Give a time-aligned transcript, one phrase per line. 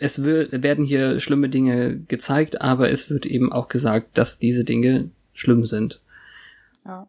[0.00, 4.64] es wird, werden hier schlimme Dinge gezeigt, aber es wird eben auch gesagt, dass diese
[4.64, 6.00] Dinge schlimm sind.
[6.84, 7.08] Ja.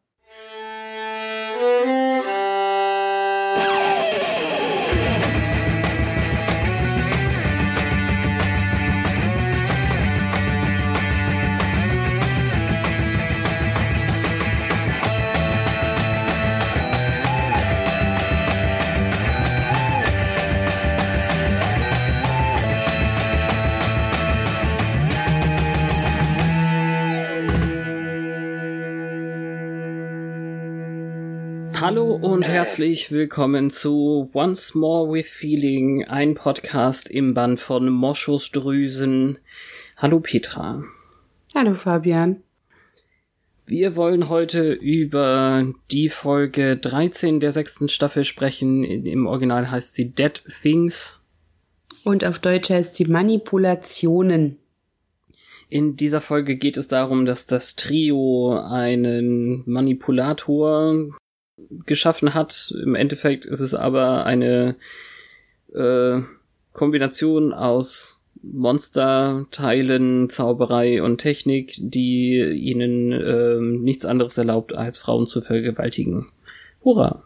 [31.81, 39.37] Hallo und herzlich willkommen zu Once More with Feeling, ein Podcast im Band von Moschusdrüsen.
[39.95, 40.83] Hallo Petra.
[41.55, 42.43] Hallo Fabian.
[43.65, 48.83] Wir wollen heute über die Folge 13 der sechsten Staffel sprechen.
[48.83, 51.21] Im Original heißt sie Dead Things.
[52.03, 54.57] Und auf Deutsch heißt sie Manipulationen.
[55.69, 61.15] In dieser Folge geht es darum, dass das Trio einen Manipulator
[61.85, 62.73] geschaffen hat.
[62.83, 64.75] Im Endeffekt ist es aber eine
[65.73, 66.21] äh,
[66.73, 75.41] Kombination aus Monsterteilen, Zauberei und Technik, die ihnen äh, nichts anderes erlaubt, als Frauen zu
[75.41, 76.27] vergewaltigen.
[76.83, 77.23] Hurra!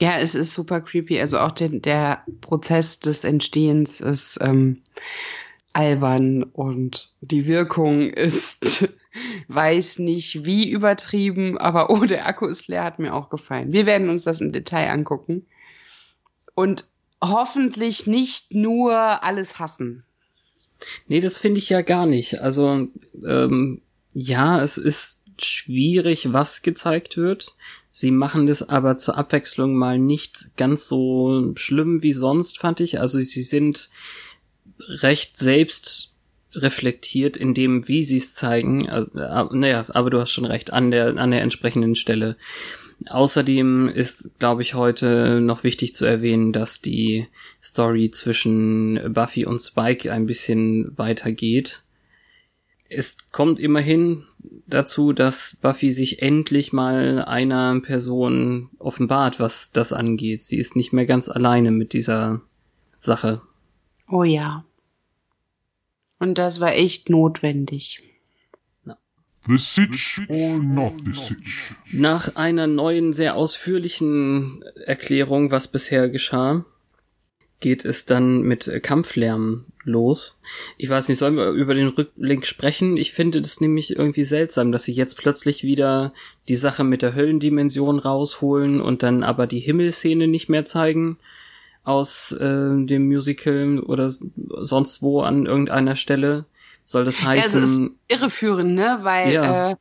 [0.00, 1.20] Ja, es ist super creepy.
[1.20, 4.78] Also auch den, der Prozess des Entstehens ist ähm,
[5.72, 8.88] albern und die Wirkung ist
[9.48, 13.72] weiß nicht wie übertrieben, aber oh, der Akku ist leer, hat mir auch gefallen.
[13.72, 15.46] Wir werden uns das im Detail angucken.
[16.54, 16.84] Und
[17.22, 18.94] hoffentlich nicht nur
[19.24, 20.04] alles hassen.
[21.08, 22.40] Nee, das finde ich ja gar nicht.
[22.40, 22.88] Also,
[23.26, 23.82] ähm,
[24.12, 27.54] ja, es ist schwierig, was gezeigt wird.
[27.90, 33.00] Sie machen das aber zur Abwechslung mal nicht ganz so schlimm wie sonst, fand ich.
[33.00, 33.90] Also sie sind
[34.88, 36.13] recht selbst
[36.54, 38.88] reflektiert in dem, wie sie es zeigen.
[38.88, 42.36] Also, äh, naja, aber du hast schon recht, an der, an der entsprechenden Stelle.
[43.08, 47.26] Außerdem ist, glaube ich, heute noch wichtig zu erwähnen, dass die
[47.62, 51.82] Story zwischen Buffy und Spike ein bisschen weitergeht.
[52.88, 54.24] Es kommt immerhin
[54.66, 60.42] dazu, dass Buffy sich endlich mal einer Person offenbart, was das angeht.
[60.42, 62.40] Sie ist nicht mehr ganz alleine mit dieser
[62.96, 63.42] Sache.
[64.08, 64.64] Oh ja.
[66.24, 68.02] Und das war echt notwendig.
[69.46, 71.74] The Sitch or not the Sitch?
[71.92, 76.64] Nach einer neuen, sehr ausführlichen Erklärung, was bisher geschah,
[77.60, 80.40] geht es dann mit Kampflärm los.
[80.78, 82.96] Ich weiß nicht, sollen wir über den Rücklink sprechen?
[82.96, 86.14] Ich finde das nämlich irgendwie seltsam, dass sie jetzt plötzlich wieder
[86.48, 91.18] die Sache mit der Höllendimension rausholen und dann aber die Himmelszene nicht mehr zeigen
[91.84, 96.46] aus äh, dem Musical oder sonst wo an irgendeiner Stelle.
[96.86, 97.54] Soll das heißen?
[97.54, 98.98] Ja, also ist irreführend, ne?
[99.02, 99.70] Weil ja.
[99.70, 99.76] Äh,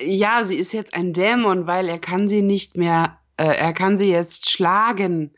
[0.00, 3.98] ja, sie ist jetzt ein Dämon, weil er kann sie nicht mehr, äh, er kann
[3.98, 5.32] sie jetzt schlagen.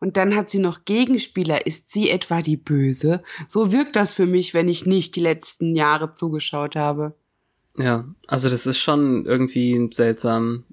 [0.00, 1.66] Und dann hat sie noch Gegenspieler.
[1.66, 3.22] Ist sie etwa die Böse?
[3.48, 7.14] So wirkt das für mich, wenn ich nicht die letzten Jahre zugeschaut habe.
[7.76, 10.64] Ja, also das ist schon irgendwie seltsam.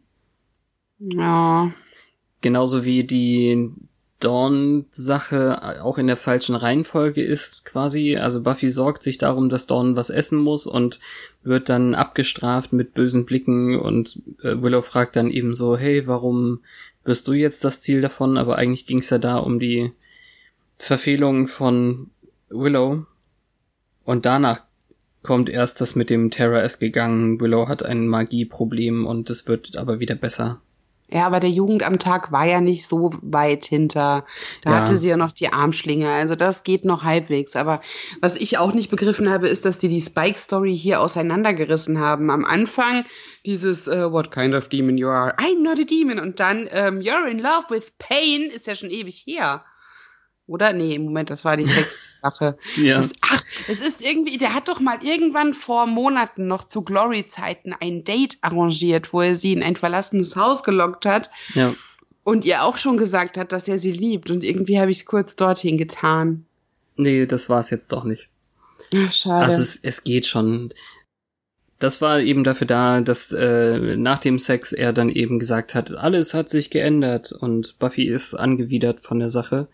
[1.00, 1.72] Ja.
[2.42, 3.72] Genauso wie die
[4.20, 8.16] Dawn-Sache auch in der falschen Reihenfolge ist, quasi.
[8.18, 11.00] Also Buffy sorgt sich darum, dass Dawn was essen muss und
[11.44, 16.62] wird dann abgestraft mit bösen Blicken und äh, Willow fragt dann eben so, hey, warum
[17.04, 18.38] wirst du jetzt das Ziel davon?
[18.38, 19.92] Aber eigentlich ging es ja da um die
[20.78, 22.10] Verfehlung von
[22.50, 23.06] Willow.
[24.06, 24.62] Und danach
[25.24, 27.40] kommt erst das mit dem Terror ist gegangen.
[27.42, 30.62] Willow hat ein Magieproblem und es wird aber wieder besser.
[31.12, 34.26] Ja, aber der Jugend am Tag war ja nicht so weit hinter.
[34.64, 34.80] Da ja.
[34.80, 36.10] hatte sie ja noch die Armschlinge.
[36.10, 37.56] Also das geht noch halbwegs.
[37.56, 37.82] Aber
[38.22, 42.32] was ich auch nicht begriffen habe, ist, dass die die Spike-Story hier auseinandergerissen haben.
[42.32, 43.06] Am Anfang
[43.46, 45.36] dieses uh, What kind of demon you are?
[45.38, 46.18] I'm not a demon.
[46.18, 49.64] Und dann um, ähm, You're in love with pain ist ja schon ewig her.
[50.48, 50.74] Oder?
[50.74, 52.58] Nee, im Moment, das war die Sexsache.
[52.76, 52.98] ja.
[52.98, 57.74] Das, ach, es ist irgendwie, der hat doch mal irgendwann vor Monaten noch zu Glory-Zeiten
[57.80, 61.30] ein Date arrangiert, wo er sie in ein verlassenes Haus gelockt hat.
[61.54, 61.74] Ja.
[62.24, 64.32] Und ihr auch schon gesagt hat, dass er sie liebt.
[64.32, 66.46] Und irgendwie habe ich es kurz dorthin getan.
[66.96, 68.30] Nee, das war es jetzt doch nicht.
[69.12, 69.44] Schade.
[69.44, 70.74] Also es, es geht schon.
[71.78, 75.94] Das war eben dafür da, dass äh, nach dem Sex er dann eben gesagt hat,
[75.94, 79.68] alles hat sich geändert und Buffy ist angewidert von der Sache.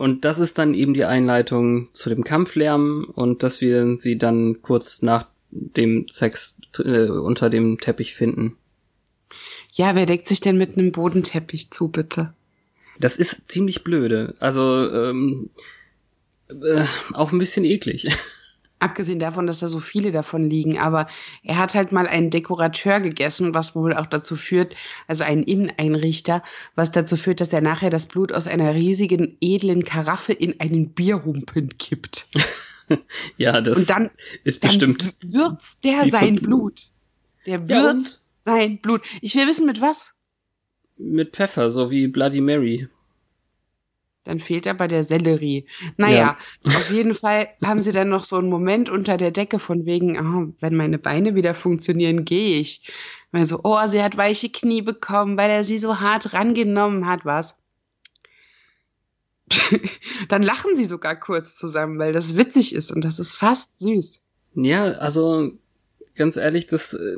[0.00, 4.62] Und das ist dann eben die Einleitung zu dem Kampflärm und dass wir sie dann
[4.62, 8.56] kurz nach dem Sex äh, unter dem Teppich finden.
[9.74, 12.32] Ja, wer deckt sich denn mit einem Bodenteppich zu, bitte?
[12.98, 14.32] Das ist ziemlich blöde.
[14.40, 15.50] Also ähm,
[16.48, 18.08] äh, auch ein bisschen eklig.
[18.80, 21.06] Abgesehen davon, dass da so viele davon liegen, aber
[21.42, 24.74] er hat halt mal einen Dekorateur gegessen, was wohl auch dazu führt,
[25.06, 26.42] also einen Inneneinrichter,
[26.74, 30.94] was dazu führt, dass er nachher das Blut aus einer riesigen, edlen Karaffe in einen
[30.94, 32.28] Bierhumpen kippt.
[33.36, 34.10] ja, das Und dann,
[34.44, 35.14] ist bestimmt.
[35.22, 36.88] Dann würzt der sein Blut.
[37.44, 39.02] Der würzt ja, sein Blut.
[39.20, 40.14] Ich will wissen, mit was?
[40.96, 42.88] Mit Pfeffer, so wie Bloody Mary.
[44.30, 45.66] Dann fehlt aber der Sellerie.
[45.96, 46.76] Naja, ja.
[46.76, 50.16] auf jeden Fall haben sie dann noch so einen Moment unter der Decke von wegen,
[50.20, 52.88] oh, wenn meine Beine wieder funktionieren, gehe ich.
[53.32, 57.24] Weil so, oh, sie hat weiche Knie bekommen, weil er sie so hart rangenommen hat,
[57.24, 57.56] was?
[60.28, 64.24] dann lachen sie sogar kurz zusammen, weil das witzig ist und das ist fast süß.
[64.54, 65.50] Ja, also
[66.14, 67.16] ganz ehrlich, das äh,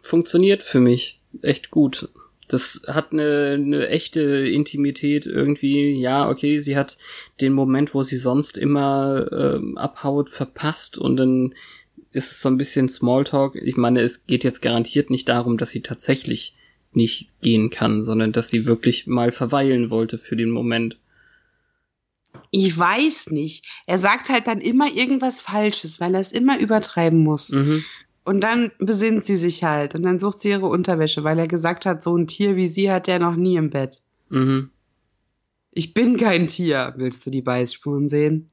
[0.00, 2.08] funktioniert für mich echt gut
[2.52, 5.92] das hat eine, eine echte Intimität irgendwie.
[6.00, 6.98] Ja, okay, sie hat
[7.40, 11.54] den Moment, wo sie sonst immer ähm, abhaut, verpasst und dann
[12.12, 13.54] ist es so ein bisschen Smalltalk.
[13.56, 16.54] Ich meine, es geht jetzt garantiert nicht darum, dass sie tatsächlich
[16.92, 20.98] nicht gehen kann, sondern dass sie wirklich mal verweilen wollte für den Moment.
[22.50, 23.64] Ich weiß nicht.
[23.86, 27.50] Er sagt halt dann immer irgendwas Falsches, weil er es immer übertreiben muss.
[27.50, 27.84] Mhm.
[28.24, 31.86] Und dann besinnt sie sich halt und dann sucht sie ihre Unterwäsche, weil er gesagt
[31.86, 34.02] hat, so ein Tier wie sie hat er noch nie im Bett.
[34.28, 34.70] Mhm.
[35.72, 36.94] Ich bin kein Tier.
[36.96, 38.48] Willst du die Beißspuren sehen?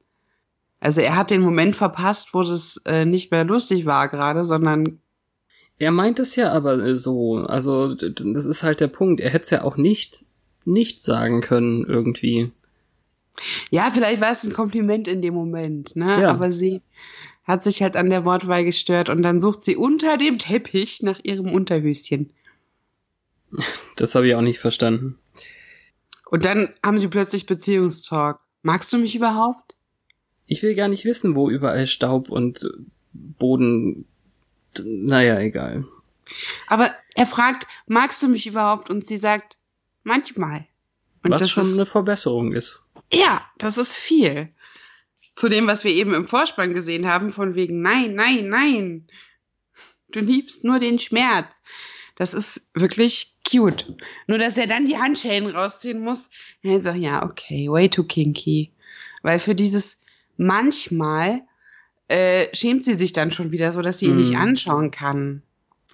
[0.80, 5.00] Also er hat den Moment verpasst, wo das äh, nicht mehr lustig war gerade, sondern
[5.78, 7.38] er meint es ja aber so.
[7.38, 9.20] Also das ist halt der Punkt.
[9.20, 10.24] Er hätte es ja auch nicht
[10.64, 12.52] nicht sagen können irgendwie.
[13.70, 16.22] Ja, vielleicht war es ein Kompliment in dem Moment, ne?
[16.22, 16.30] Ja.
[16.30, 16.82] Aber sie
[17.48, 21.18] hat sich halt an der Wortwahl gestört und dann sucht sie unter dem Teppich nach
[21.22, 22.32] ihrem Unterhöschen.
[23.96, 25.18] Das habe ich auch nicht verstanden.
[26.30, 28.38] Und dann haben sie plötzlich Beziehungstalk.
[28.62, 29.74] Magst du mich überhaupt?
[30.44, 32.70] Ich will gar nicht wissen, wo überall Staub und
[33.14, 34.04] Boden.
[34.84, 35.86] Naja, egal.
[36.66, 38.90] Aber er fragt, magst du mich überhaupt?
[38.90, 39.56] Und sie sagt,
[40.02, 40.66] manchmal.
[41.24, 42.82] Und Was schon ist, eine Verbesserung ist.
[43.10, 44.52] Ja, das ist viel
[45.38, 49.06] zu dem, was wir eben im Vorspann gesehen haben, von wegen, nein, nein, nein,
[50.10, 51.46] du liebst nur den Schmerz.
[52.16, 53.94] Das ist wirklich cute.
[54.26, 56.28] Nur, dass er dann die Handschellen rausziehen muss.
[56.62, 58.72] Er sagt, ja, okay, way too kinky.
[59.22, 60.00] Weil für dieses
[60.36, 61.42] manchmal
[62.08, 64.18] äh, schämt sie sich dann schon wieder so, dass sie ihn mm.
[64.18, 64.40] nicht mhm.
[64.40, 65.42] anschauen kann.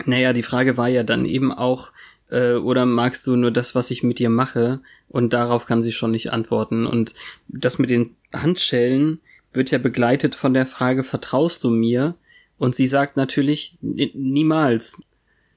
[0.07, 1.93] Naja, die Frage war ja dann eben auch,
[2.31, 4.81] äh, oder magst du nur das, was ich mit dir mache?
[5.09, 6.87] Und darauf kann sie schon nicht antworten.
[6.87, 7.15] Und
[7.49, 9.21] das mit den Handschellen,
[9.55, 12.15] wird ja begleitet von der Frage, vertraust du mir?
[12.59, 15.03] Und sie sagt natürlich niemals,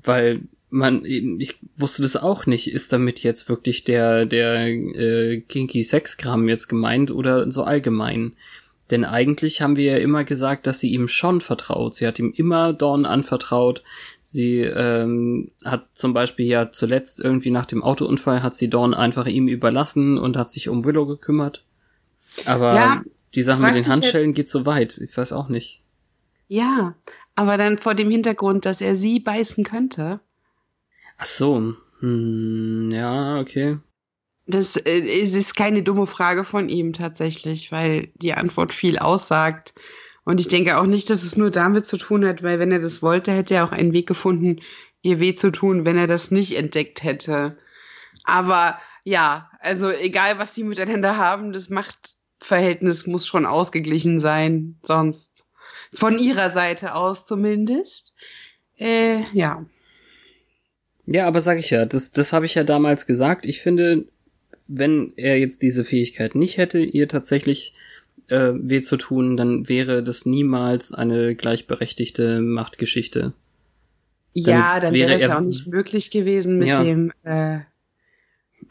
[0.03, 5.83] weil man, ich wusste das auch nicht, ist damit jetzt wirklich der, der äh, kinky
[5.83, 8.33] Sexkram jetzt gemeint oder so allgemein?
[8.89, 11.95] Denn eigentlich haben wir ja immer gesagt, dass sie ihm schon vertraut.
[11.95, 13.83] Sie hat ihm immer Dorn anvertraut.
[14.21, 19.27] Sie ähm, hat zum Beispiel ja zuletzt irgendwie nach dem Autounfall hat sie Dorn einfach
[19.27, 21.63] ihm überlassen und hat sich um Willow gekümmert.
[22.45, 23.03] Aber ja,
[23.35, 24.97] die Sache mit den Handschellen geht so weit.
[24.97, 25.81] Ich weiß auch nicht.
[26.47, 26.95] Ja,
[27.35, 30.19] aber dann vor dem Hintergrund, dass er sie beißen könnte.
[31.17, 31.75] Ach so.
[31.99, 33.77] Hm, ja, okay.
[34.45, 39.73] Das äh, ist keine dumme Frage von ihm tatsächlich, weil die Antwort viel aussagt.
[40.23, 42.79] Und ich denke auch nicht, dass es nur damit zu tun hat, weil wenn er
[42.79, 44.61] das wollte, hätte er auch einen Weg gefunden,
[45.01, 47.57] ihr weh zu tun, wenn er das nicht entdeckt hätte.
[48.23, 54.77] Aber ja, also egal, was sie miteinander haben, das macht Verhältnis muss schon ausgeglichen sein,
[54.83, 55.45] sonst
[55.93, 58.13] von ihrer Seite aus zumindest.
[58.77, 59.65] Äh, ja.
[61.05, 63.45] Ja, aber sag ich ja, das, das habe ich ja damals gesagt.
[63.45, 64.05] Ich finde,
[64.67, 67.73] wenn er jetzt diese Fähigkeit nicht hätte, ihr tatsächlich
[68.27, 73.33] äh, weh zu tun, dann wäre das niemals eine gleichberechtigte Machtgeschichte.
[74.35, 76.83] Dann ja, dann wäre es ja auch nicht möglich gewesen mit ja.
[76.83, 77.59] dem äh,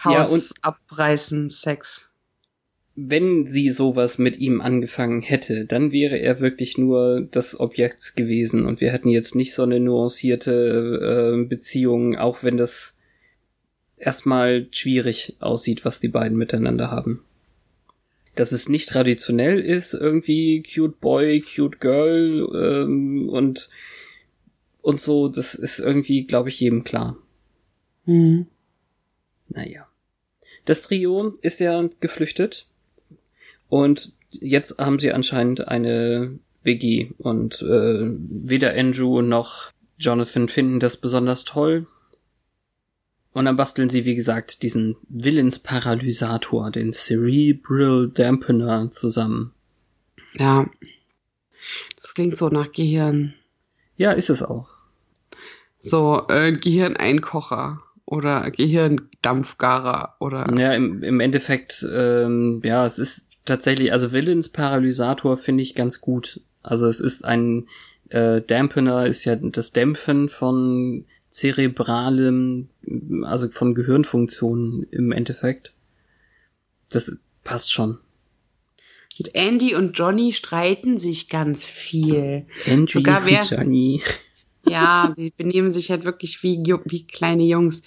[0.05, 2.13] Haus ja, abreißen Sex
[2.99, 8.65] wenn sie sowas mit ihm angefangen hätte, dann wäre er wirklich nur das Objekt gewesen
[8.65, 12.97] und wir hätten jetzt nicht so eine nuancierte äh, Beziehung, auch wenn das
[13.99, 17.23] erstmal schwierig aussieht, was die beiden miteinander haben.
[18.35, 23.71] dass es nicht traditionell ist, irgendwie cute boy, cute girl ähm, und
[24.83, 27.17] und so, das ist irgendwie, glaube ich, jedem klar.
[28.05, 28.47] Mhm.
[29.49, 29.89] Naja.
[30.65, 32.69] Das Trio ist ja geflüchtet
[33.69, 40.97] und jetzt haben sie anscheinend eine WG und äh, weder Andrew noch Jonathan finden das
[40.97, 41.87] besonders toll.
[43.33, 49.53] Und dann basteln sie, wie gesagt, diesen Willensparalysator, den Cerebral Dampener zusammen.
[50.35, 50.67] Ja.
[52.01, 53.35] Das klingt so nach Gehirn.
[53.97, 54.71] Ja, ist es auch.
[55.81, 60.47] So, äh, Gehirneinkocher oder Gehirndampfgarer oder.
[60.59, 66.41] Ja, im, im Endeffekt, ähm, ja, es ist tatsächlich, also Willensparalysator finde ich ganz gut.
[66.63, 67.69] Also es ist ein
[68.11, 72.69] äh, Dampener, ist ja das Dämpfen von zerebralem,
[73.23, 75.75] also von Gehirnfunktionen im Endeffekt.
[76.91, 77.99] Das passt schon.
[79.19, 82.47] Und Andy und Johnny streiten sich ganz viel.
[82.65, 84.03] Andy Sogar wer, Johnny.
[84.69, 87.83] Ja, die benehmen sich halt wirklich wie, wie kleine Jungs.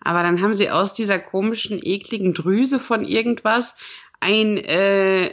[0.00, 3.76] Aber dann haben sie aus dieser komischen, ekligen Drüse von irgendwas
[4.20, 5.32] ein äh,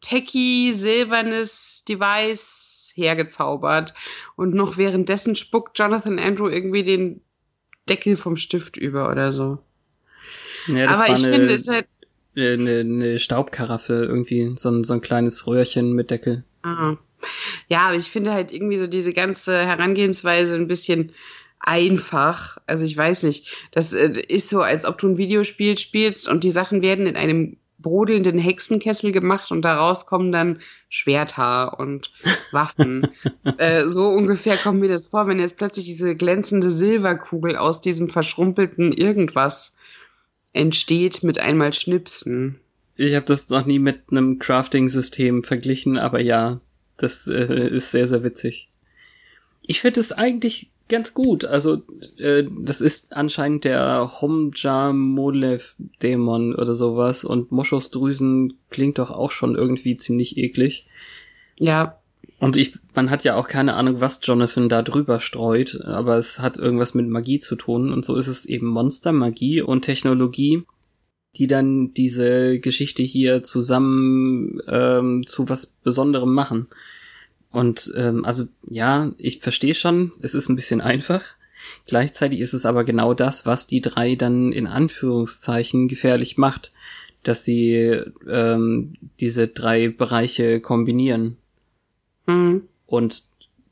[0.00, 3.94] techy silbernes Device hergezaubert.
[4.36, 7.20] Und noch währenddessen spuckt Jonathan Andrew irgendwie den
[7.88, 9.58] Deckel vom Stift über oder so.
[10.66, 11.86] Ja, das Aber ich eine, finde es halt.
[12.36, 16.44] Eine, eine Staubkaraffe, irgendwie, so ein, so ein kleines Röhrchen mit Deckel.
[16.62, 16.96] Ah.
[17.68, 21.12] Ja, aber ich finde halt irgendwie so diese ganze Herangehensweise ein bisschen
[21.58, 22.58] einfach.
[22.66, 26.44] Also ich weiß nicht, das äh, ist so, als ob du ein Videospiel spielst und
[26.44, 32.12] die Sachen werden in einem brodelnden Hexenkessel gemacht und daraus kommen dann Schwerter und
[32.52, 33.08] Waffen.
[33.58, 38.08] äh, so ungefähr kommt mir das vor, wenn jetzt plötzlich diese glänzende Silberkugel aus diesem
[38.08, 39.76] verschrumpelten irgendwas
[40.52, 42.60] entsteht mit einmal Schnipsen.
[42.96, 46.60] Ich habe das noch nie mit einem Crafting-System verglichen, aber ja,
[46.96, 48.70] das äh, ist sehr, sehr witzig.
[49.62, 51.44] Ich finde es eigentlich ganz gut.
[51.44, 51.82] Also,
[52.18, 59.30] äh, das ist anscheinend der Homja Molev Dämon oder sowas und Moschusdrüsen klingt doch auch
[59.30, 60.86] schon irgendwie ziemlich eklig.
[61.58, 61.98] Ja.
[62.40, 66.38] Und ich, man hat ja auch keine Ahnung, was Jonathan da drüber streut, aber es
[66.38, 70.62] hat irgendwas mit Magie zu tun und so ist es eben Monster, Magie und Technologie,
[71.36, 76.68] die dann diese Geschichte hier zusammen ähm, zu was Besonderem machen.
[77.50, 81.22] Und ähm, also ja, ich verstehe schon, es ist ein bisschen einfach.
[81.86, 86.72] Gleichzeitig ist es aber genau das, was die drei dann in Anführungszeichen gefährlich macht,
[87.22, 87.72] dass sie
[88.28, 91.36] ähm, diese drei Bereiche kombinieren
[92.26, 92.68] mhm.
[92.86, 93.24] und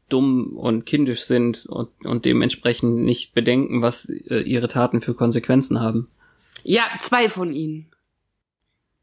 [0.09, 5.81] dumm und kindisch sind und, und dementsprechend nicht bedenken, was äh, ihre Taten für Konsequenzen
[5.81, 6.09] haben.
[6.63, 7.91] Ja, zwei von ihnen.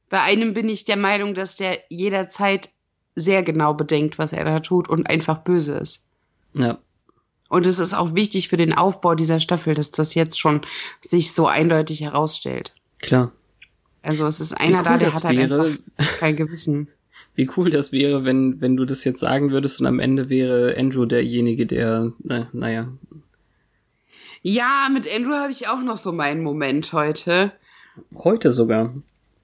[0.10, 2.70] Bei einem bin ich der Meinung, dass der jederzeit
[3.15, 6.03] sehr genau bedenkt, was er da tut und einfach böse ist.
[6.53, 6.79] Ja.
[7.50, 10.62] Und es ist auch wichtig für den Aufbau dieser Staffel, dass das jetzt schon
[11.01, 12.74] sich so eindeutig herausstellt.
[13.00, 13.32] Klar.
[14.01, 16.88] Also es ist einer cool da, der hat halt wäre, einfach kein Gewissen.
[17.36, 20.75] Wie cool das wäre, wenn, wenn du das jetzt sagen würdest und am Ende wäre
[20.77, 22.89] Andrew derjenige, der, äh, naja.
[24.41, 27.53] Ja, mit Andrew habe ich auch noch so meinen Moment heute.
[28.15, 28.93] Heute sogar.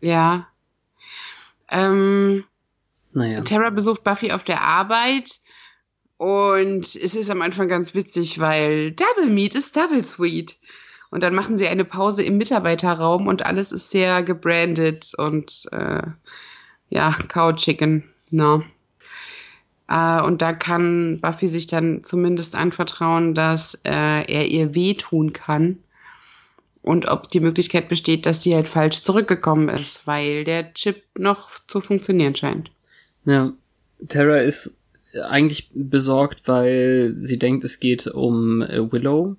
[0.02, 0.48] Ja.
[1.72, 2.44] Ähm,
[3.14, 3.42] naja.
[3.42, 5.40] Tara besucht Buffy auf der Arbeit
[6.18, 10.58] und es ist am Anfang ganz witzig, weil Double Meat ist Double Sweet.
[11.12, 16.04] Und dann machen sie eine Pause im Mitarbeiterraum und alles ist sehr gebrandet und äh,
[16.90, 18.64] ja, Cow Chicken, no.
[19.88, 25.80] Äh, und da kann Buffy sich dann zumindest anvertrauen, dass äh, er ihr wehtun kann.
[26.82, 31.50] Und ob die Möglichkeit besteht, dass sie halt falsch zurückgekommen ist, weil der Chip noch
[31.68, 32.72] zu funktionieren scheint.
[33.26, 33.54] Ja,
[34.08, 34.76] Tara ist
[35.28, 39.36] eigentlich besorgt, weil sie denkt, es geht um äh, Willow.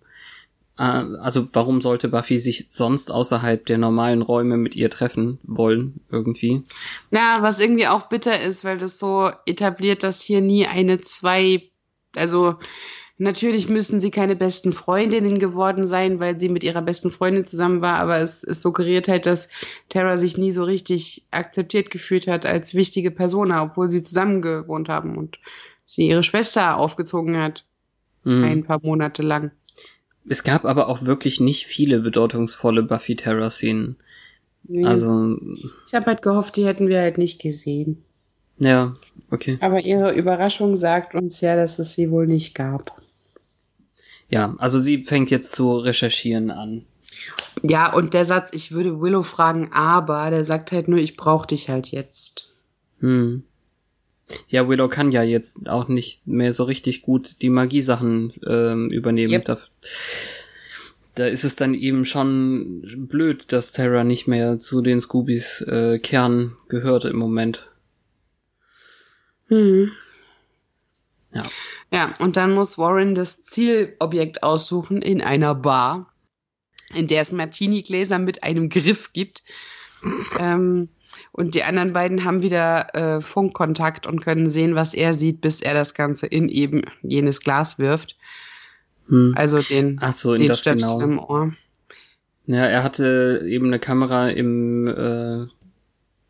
[0.78, 6.00] Äh, also warum sollte Buffy sich sonst außerhalb der normalen Räume mit ihr treffen wollen,
[6.10, 6.62] irgendwie?
[7.10, 11.70] Ja, was irgendwie auch bitter ist, weil das so etabliert, dass hier nie eine zwei,
[12.16, 12.56] also
[13.22, 17.82] Natürlich müssen sie keine besten Freundinnen geworden sein, weil sie mit ihrer besten Freundin zusammen
[17.82, 19.50] war, aber es, es suggeriert halt, dass
[19.90, 24.88] Tara sich nie so richtig akzeptiert gefühlt hat als wichtige Person, obwohl sie zusammen gewohnt
[24.88, 25.38] haben und
[25.84, 27.66] sie ihre Schwester aufgezogen hat.
[28.24, 28.42] Mhm.
[28.42, 29.50] Ein paar Monate lang.
[30.26, 33.96] Es gab aber auch wirklich nicht viele bedeutungsvolle Buffy-Terror-Szenen.
[34.62, 34.86] Nee.
[34.86, 35.36] Also.
[35.86, 38.02] Ich habe halt gehofft, die hätten wir halt nicht gesehen.
[38.58, 38.94] Ja,
[39.30, 39.58] okay.
[39.60, 42.98] Aber ihre Überraschung sagt uns ja, dass es sie wohl nicht gab.
[44.30, 46.87] Ja, also sie fängt jetzt zu recherchieren an.
[47.62, 51.49] Ja, und der Satz, ich würde Willow fragen, aber, der sagt halt nur, ich brauche
[51.49, 52.52] dich halt jetzt.
[53.00, 53.42] Hm.
[54.46, 59.32] Ja, Willow kann ja jetzt auch nicht mehr so richtig gut die Magiesachen ähm, übernehmen.
[59.32, 59.44] Yep.
[59.44, 59.58] Da,
[61.16, 65.99] da ist es dann eben schon blöd, dass Terra nicht mehr zu den Scoobies äh,
[65.99, 67.68] Kern gehört im Moment.
[69.49, 69.90] Hm.
[71.34, 71.44] Ja.
[71.92, 76.12] Ja, und dann muss Warren das Zielobjekt aussuchen in einer Bar,
[76.94, 79.42] in der es Martini-Gläser mit einem Griff gibt.
[80.38, 80.88] ähm,
[81.32, 85.61] und die anderen beiden haben wieder äh, Funkkontakt und können sehen, was er sieht, bis
[85.61, 88.16] er das Ganze in eben jenes Glas wirft.
[89.09, 89.35] Hm.
[89.37, 91.00] Also den, Ach so, den das genau.
[91.00, 91.52] im Ohr.
[92.47, 95.47] Ja, er hatte eben eine Kamera im äh,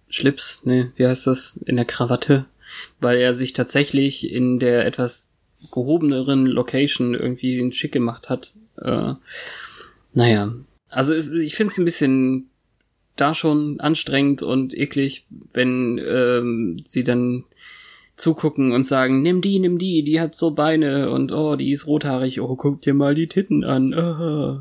[0.08, 1.58] Schlips, ne, wie heißt das?
[1.64, 2.46] In der Krawatte,
[3.00, 5.29] weil er sich tatsächlich in der etwas
[5.72, 8.52] gehobeneren Location irgendwie schick gemacht hat.
[8.76, 9.14] Äh,
[10.12, 10.54] naja,
[10.88, 12.50] also es, ich finde es ein bisschen
[13.16, 17.44] da schon anstrengend und eklig, wenn ähm, sie dann
[18.16, 21.86] zugucken und sagen, nimm die, nimm die, die hat so Beine und oh, die ist
[21.86, 23.94] rothaarig, oh, guck dir mal die Titten an.
[23.94, 24.60] Uh.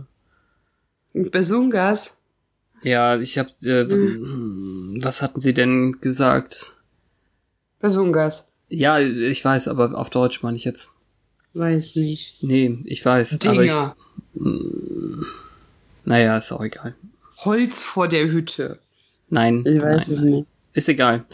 [1.14, 2.18] Besungas.
[2.82, 5.00] Ja, ich hab, äh, hm.
[5.02, 6.76] was hatten sie denn gesagt?
[7.80, 8.49] Besungas.
[8.70, 10.92] Ja, ich weiß, aber auf Deutsch meine ich jetzt.
[11.54, 12.44] Weiß nicht.
[12.44, 13.40] Nee, ich weiß.
[13.40, 13.54] Dinger.
[13.54, 15.26] Aber ich, mh, hm,
[16.06, 16.96] naja, ist auch egal.
[17.38, 18.80] Holz vor der Hütte.
[19.30, 19.64] Nein.
[19.66, 20.32] Ich weiß nein, es nein.
[20.32, 20.48] nicht.
[20.74, 21.26] Ist egal.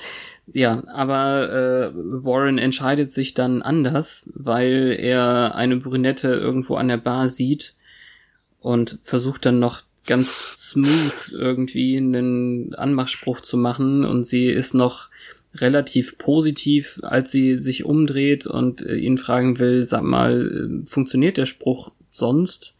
[0.53, 6.97] Ja, aber äh, Warren entscheidet sich dann anders, weil er eine Brünette irgendwo an der
[6.97, 7.75] Bar sieht
[8.59, 15.09] und versucht dann noch ganz smooth irgendwie einen Anmachspruch zu machen und sie ist noch
[15.61, 21.37] relativ positiv, als sie sich umdreht und äh, ihn fragen will, sag mal, äh, funktioniert
[21.37, 22.75] der Spruch sonst?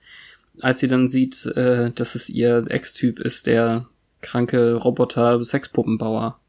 [0.61, 3.87] Als sie dann sieht, äh, dass es ihr Ex-Typ ist, der
[4.21, 6.39] kranke Roboter-Sexpuppenbauer.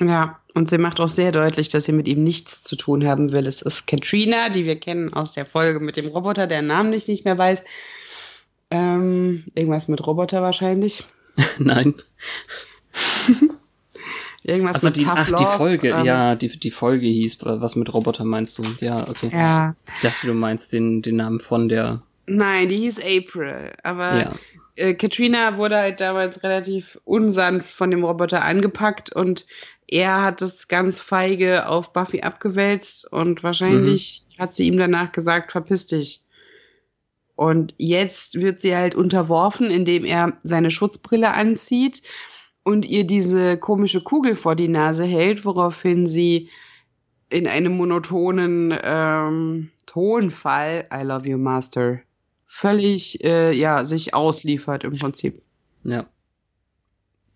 [0.00, 3.32] Ja, und sie macht auch sehr deutlich, dass sie mit ihm nichts zu tun haben
[3.32, 3.46] will.
[3.46, 7.08] Es ist Katrina, die wir kennen aus der Folge mit dem Roboter, der Namen nicht,
[7.08, 7.64] nicht mehr weiß.
[8.70, 11.04] Ähm, irgendwas mit Roboter wahrscheinlich.
[11.58, 11.94] Nein.
[14.48, 17.92] Irgendwas also mit die, Ach, die Folge, ähm, ja, die, die Folge hieß, was mit
[17.92, 18.64] Roboter meinst du?
[18.80, 19.30] Ja, okay.
[19.32, 19.74] Ja.
[19.94, 22.00] Ich dachte, du meinst den, den Namen von der.
[22.26, 24.34] Nein, die hieß April, aber ja.
[24.76, 29.46] äh, Katrina wurde halt damals relativ unsanft von dem Roboter angepackt und
[29.88, 34.42] er hat es ganz feige auf Buffy abgewälzt und wahrscheinlich mhm.
[34.42, 36.22] hat sie ihm danach gesagt, verpiss dich.
[37.36, 42.02] Und jetzt wird sie halt unterworfen, indem er seine Schutzbrille anzieht
[42.66, 46.48] und ihr diese komische Kugel vor die Nase hält, woraufhin sie
[47.30, 52.00] in einem monotonen ähm, Tonfall I love you, Master
[52.44, 55.40] völlig äh, ja sich ausliefert im Prinzip.
[55.84, 56.06] Ja.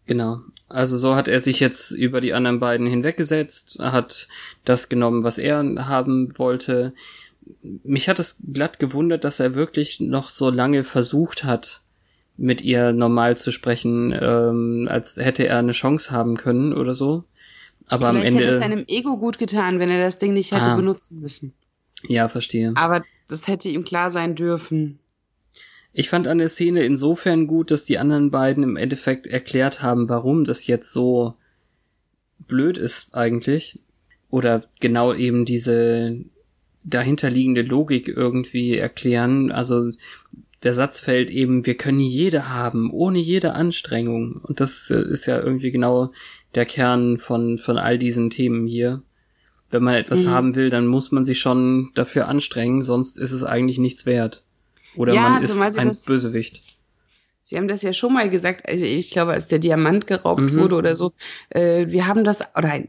[0.07, 0.40] Genau.
[0.69, 4.27] Also so hat er sich jetzt über die anderen beiden hinweggesetzt, hat
[4.64, 6.93] das genommen, was er haben wollte.
[7.62, 11.83] Mich hat es glatt gewundert, dass er wirklich noch so lange versucht hat,
[12.40, 17.24] mit ihr normal zu sprechen, ähm, als hätte er eine Chance haben können oder so.
[17.87, 20.53] Aber Vielleicht am Ende hätte es seinem Ego gut getan, wenn er das Ding nicht
[20.53, 20.76] hätte ah.
[20.76, 21.53] benutzen müssen.
[22.09, 22.72] Ja, verstehe.
[22.76, 24.98] Aber das hätte ihm klar sein dürfen.
[25.92, 30.09] Ich fand an der Szene insofern gut, dass die anderen beiden im Endeffekt erklärt haben,
[30.09, 31.35] warum das jetzt so
[32.38, 33.81] blöd ist eigentlich.
[34.31, 36.16] Oder genau eben diese
[36.85, 39.50] dahinterliegende Logik irgendwie erklären.
[39.50, 39.90] Also
[40.62, 44.40] der Satz fällt eben, wir können jede haben, ohne jede Anstrengung.
[44.42, 46.12] Und das ist ja irgendwie genau
[46.55, 49.03] der Kern von, von all diesen Themen hier.
[49.70, 50.31] Wenn man etwas mhm.
[50.31, 54.44] haben will, dann muss man sich schon dafür anstrengen, sonst ist es eigentlich nichts wert.
[54.96, 56.61] Oder ja, man ist ein das, Bösewicht.
[57.44, 60.57] Sie haben das ja schon mal gesagt, äh, ich glaube, als der Diamant geraubt mhm.
[60.57, 61.12] wurde oder so.
[61.51, 62.83] Äh, wir haben das, oder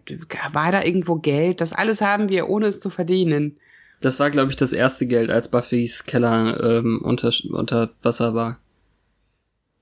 [0.52, 1.62] war da irgendwo Geld?
[1.62, 3.58] Das alles haben wir, ohne es zu verdienen.
[4.02, 8.60] Das war, glaube ich, das erste Geld, als Buffys Keller ähm, unter, unter Wasser war.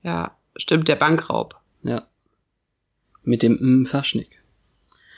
[0.02, 1.56] Ja, stimmt, der Bankraub.
[1.82, 2.06] Ja.
[3.22, 4.42] Mit dem M Faschnik.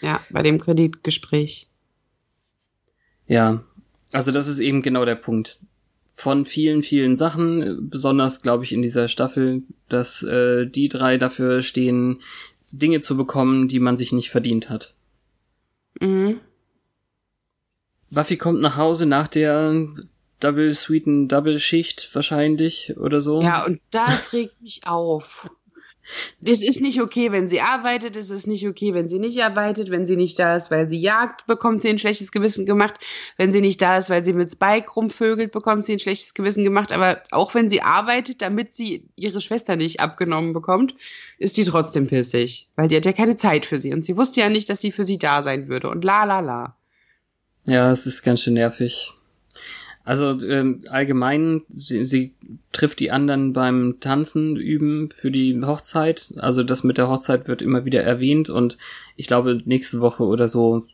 [0.01, 1.69] Ja, bei dem Kreditgespräch.
[3.27, 3.65] Ja,
[4.11, 5.61] also das ist eben genau der Punkt
[6.15, 11.63] von vielen, vielen Sachen, besonders glaube ich in dieser Staffel, dass äh, die drei dafür
[11.63, 12.21] stehen,
[12.71, 14.95] Dinge zu bekommen, die man sich nicht verdient hat.
[16.01, 16.41] Mhm.
[18.13, 19.87] Buffy kommt nach Hause nach der
[20.39, 23.41] Double Sweeten Double Schicht wahrscheinlich oder so.
[23.41, 25.49] Ja, und das regt mich auf.
[26.45, 29.91] Es ist nicht okay, wenn sie arbeitet, es ist nicht okay, wenn sie nicht arbeitet,
[29.91, 32.95] wenn sie nicht da ist, weil sie jagt, bekommt sie ein schlechtes Gewissen gemacht,
[33.39, 36.65] wenn sie nicht da ist, weil sie mit Spike rumvögelt, bekommt sie ein schlechtes Gewissen
[36.65, 40.97] gemacht, aber auch wenn sie arbeitet, damit sie ihre Schwester nicht abgenommen bekommt,
[41.39, 44.41] ist die trotzdem pissig, weil die hat ja keine Zeit für sie und sie wusste
[44.41, 46.77] ja nicht, dass sie für sie da sein würde und la la la.
[47.67, 49.13] Ja, es ist ganz schön nervig.
[50.05, 52.35] Also ähm, allgemein, sie, sie
[52.73, 56.35] trifft die anderen beim Tanzen üben für die Hochzeit.
[56.39, 58.79] Also das mit der Hochzeit wird immer wieder erwähnt und
[59.17, 60.87] ich glaube nächste Woche oder so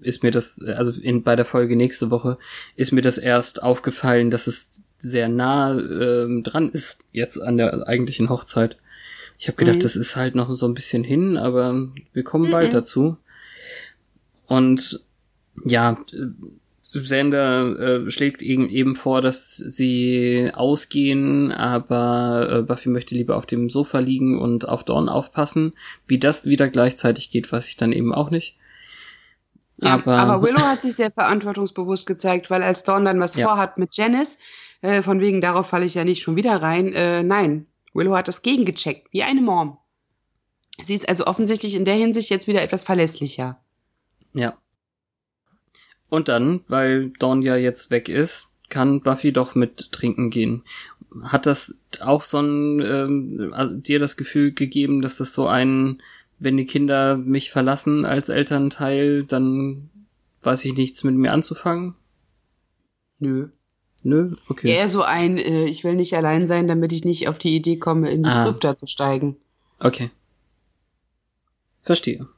[0.00, 2.36] ist mir das, also in, bei der Folge nächste Woche
[2.76, 7.88] ist mir das erst aufgefallen, dass es sehr nah ähm, dran ist jetzt an der
[7.88, 8.76] eigentlichen Hochzeit.
[9.38, 9.82] Ich habe gedacht, mhm.
[9.82, 12.52] das ist halt noch so ein bisschen hin, aber wir kommen mhm.
[12.52, 13.16] bald dazu.
[14.46, 15.04] Und
[15.64, 15.98] ja,
[16.92, 23.46] Sender äh, schlägt eben, eben vor, dass sie ausgehen, aber äh, Buffy möchte lieber auf
[23.46, 25.72] dem Sofa liegen und auf Dawn aufpassen.
[26.06, 28.56] Wie das wieder gleichzeitig geht, weiß ich dann eben auch nicht.
[29.78, 33.46] Ja, aber, aber Willow hat sich sehr verantwortungsbewusst gezeigt, weil als Dawn dann was ja.
[33.46, 34.38] vorhat mit Janice,
[34.82, 38.28] äh, von wegen darauf falle ich ja nicht schon wieder rein, äh, nein, Willow hat
[38.28, 39.78] das gegengecheckt, wie eine Mom.
[40.80, 43.60] Sie ist also offensichtlich in der Hinsicht jetzt wieder etwas verlässlicher.
[44.34, 44.54] Ja.
[46.12, 50.62] Und dann, weil Dawn ja jetzt weg ist, kann Buffy doch mit trinken gehen.
[51.22, 56.02] Hat das auch so ein ähm, dir das Gefühl gegeben, dass das so ein,
[56.38, 59.88] wenn die Kinder mich verlassen als Elternteil, dann
[60.42, 61.94] weiß ich nichts mit mir anzufangen?
[63.18, 63.48] Nö.
[64.02, 64.68] Nö, okay.
[64.68, 67.78] Eher so ein, äh, ich will nicht allein sein, damit ich nicht auf die Idee
[67.78, 68.44] komme, in die ah.
[68.44, 69.38] Krypta zu steigen.
[69.78, 70.10] Okay.
[71.80, 72.28] Verstehe.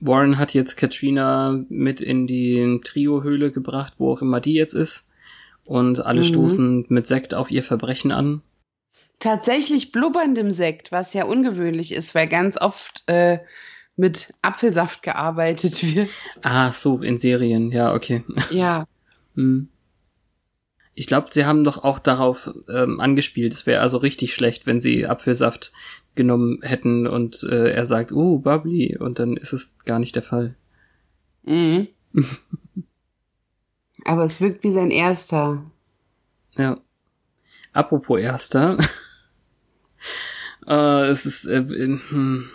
[0.00, 5.06] Warren hat jetzt Katrina mit in die Trio-Höhle gebracht, wo auch immer die jetzt ist.
[5.64, 6.26] Und alle mhm.
[6.26, 8.42] stoßen mit Sekt auf ihr Verbrechen an.
[9.18, 13.38] Tatsächlich blubberndem Sekt, was ja ungewöhnlich ist, weil ganz oft äh,
[13.96, 16.10] mit Apfelsaft gearbeitet wird.
[16.42, 18.22] Ah, so, in Serien, ja, okay.
[18.50, 18.86] Ja.
[19.34, 19.68] hm.
[20.94, 23.52] Ich glaube, sie haben doch auch darauf ähm, angespielt.
[23.52, 25.72] Es wäre also richtig schlecht, wenn sie Apfelsaft
[26.16, 30.22] genommen hätten und äh, er sagt, uh, bubbly, und dann ist es gar nicht der
[30.22, 30.56] Fall.
[31.44, 31.88] Mhm.
[34.04, 35.64] Aber es wirkt wie sein erster.
[36.56, 36.78] Ja.
[37.72, 38.78] Apropos erster.
[40.66, 42.48] äh, es ist, äh, hm.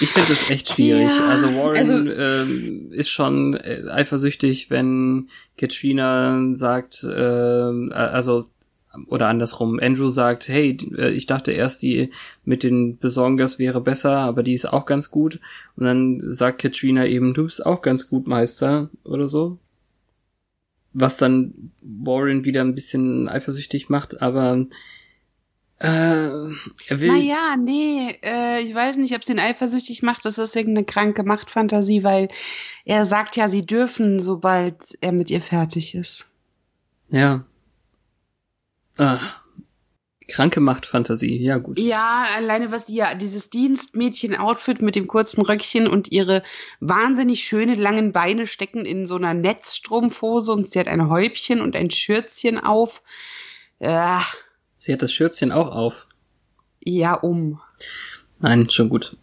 [0.00, 1.10] Ich finde es echt schwierig.
[1.18, 5.28] Ja, also Warren also, ähm, ist schon äh, eifersüchtig, wenn
[5.58, 8.50] Katrina sagt, äh, also
[9.06, 12.10] oder andersrum, Andrew sagt, hey, äh, ich dachte erst, die
[12.44, 15.40] mit den Besongers wäre besser, aber die ist auch ganz gut.
[15.76, 19.58] Und dann sagt Katrina eben, du bist auch ganz gut, Meister, oder so.
[20.92, 24.66] Was dann Warren wieder ein bisschen eifersüchtig macht, aber
[25.78, 27.12] äh, er will.
[27.12, 30.24] Naja, nee, äh, ich weiß nicht, ob es ihn eifersüchtig macht.
[30.24, 32.28] Das ist irgendeine kranke Machtfantasie, weil
[32.84, 36.28] er sagt ja, sie dürfen, sobald er mit ihr fertig ist.
[37.08, 37.44] Ja,
[39.00, 39.18] Ah,
[40.28, 41.80] kranke Machtfantasie, ja gut.
[41.80, 46.42] Ja, alleine was ihr, dieses Dienstmädchen-Outfit mit dem kurzen Röckchen und ihre
[46.80, 51.76] wahnsinnig schöne langen Beine stecken in so einer Netzstrumpfhose und sie hat ein Häubchen und
[51.76, 53.02] ein Schürzchen auf.
[53.78, 54.22] Ja.
[54.76, 56.06] Sie hat das Schürzchen auch auf.
[56.84, 57.58] Ja, um.
[58.38, 59.16] Nein, schon gut.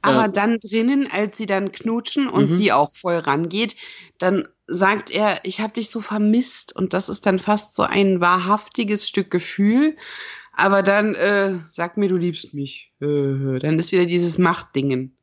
[0.00, 2.56] Aber äh, dann drinnen, als sie dann knutschen und mhm.
[2.56, 3.76] sie auch voll rangeht,
[4.16, 8.20] dann sagt er, ich habe dich so vermisst und das ist dann fast so ein
[8.20, 9.96] wahrhaftiges Stück Gefühl.
[10.52, 12.92] Aber dann äh, sag mir, du liebst mich.
[13.00, 15.16] Äh, dann ist wieder dieses Machtdingen.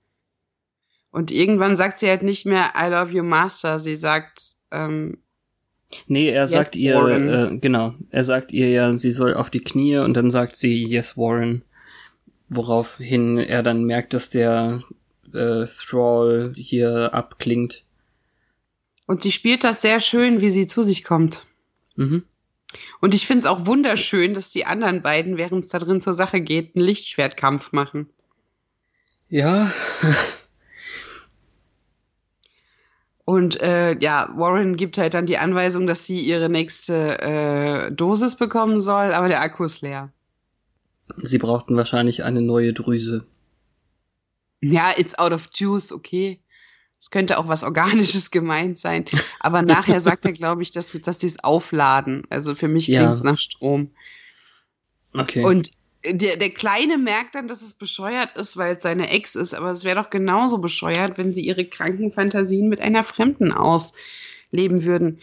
[1.11, 3.79] Und irgendwann sagt sie halt nicht mehr I love you Master.
[3.79, 5.17] Sie sagt ähm,
[6.07, 9.61] Nee, er yes, sagt ihr, äh, genau, er sagt ihr ja, sie soll auf die
[9.61, 11.63] Knie und dann sagt sie Yes Warren.
[12.49, 14.83] Woraufhin er dann merkt, dass der
[15.33, 17.83] äh, Thrall hier abklingt.
[19.07, 21.47] Und sie spielt das sehr schön, wie sie zu sich kommt.
[21.95, 22.23] Mhm.
[22.99, 26.13] Und ich finde es auch wunderschön, dass die anderen beiden, während es da drin zur
[26.13, 28.09] Sache geht, einen Lichtschwertkampf machen.
[29.29, 29.71] Ja.
[33.25, 38.35] Und äh, ja, Warren gibt halt dann die Anweisung, dass sie ihre nächste äh, Dosis
[38.37, 40.13] bekommen soll, aber der Akku ist leer.
[41.17, 43.25] Sie brauchten wahrscheinlich eine neue Drüse.
[44.61, 46.39] Ja, it's out of juice, okay.
[46.99, 49.05] Es könnte auch was Organisches gemeint sein.
[49.39, 52.23] Aber nachher sagt er, glaube ich, dass, dass sie es aufladen.
[52.29, 53.31] Also für mich klingt es ja.
[53.31, 53.91] nach Strom.
[55.13, 55.43] Okay.
[55.43, 55.71] Und
[56.05, 59.53] der, der Kleine merkt dann, dass es bescheuert ist, weil es seine Ex ist.
[59.53, 64.83] Aber es wäre doch genauso bescheuert, wenn sie ihre kranken Fantasien mit einer Fremden ausleben
[64.83, 65.19] würden.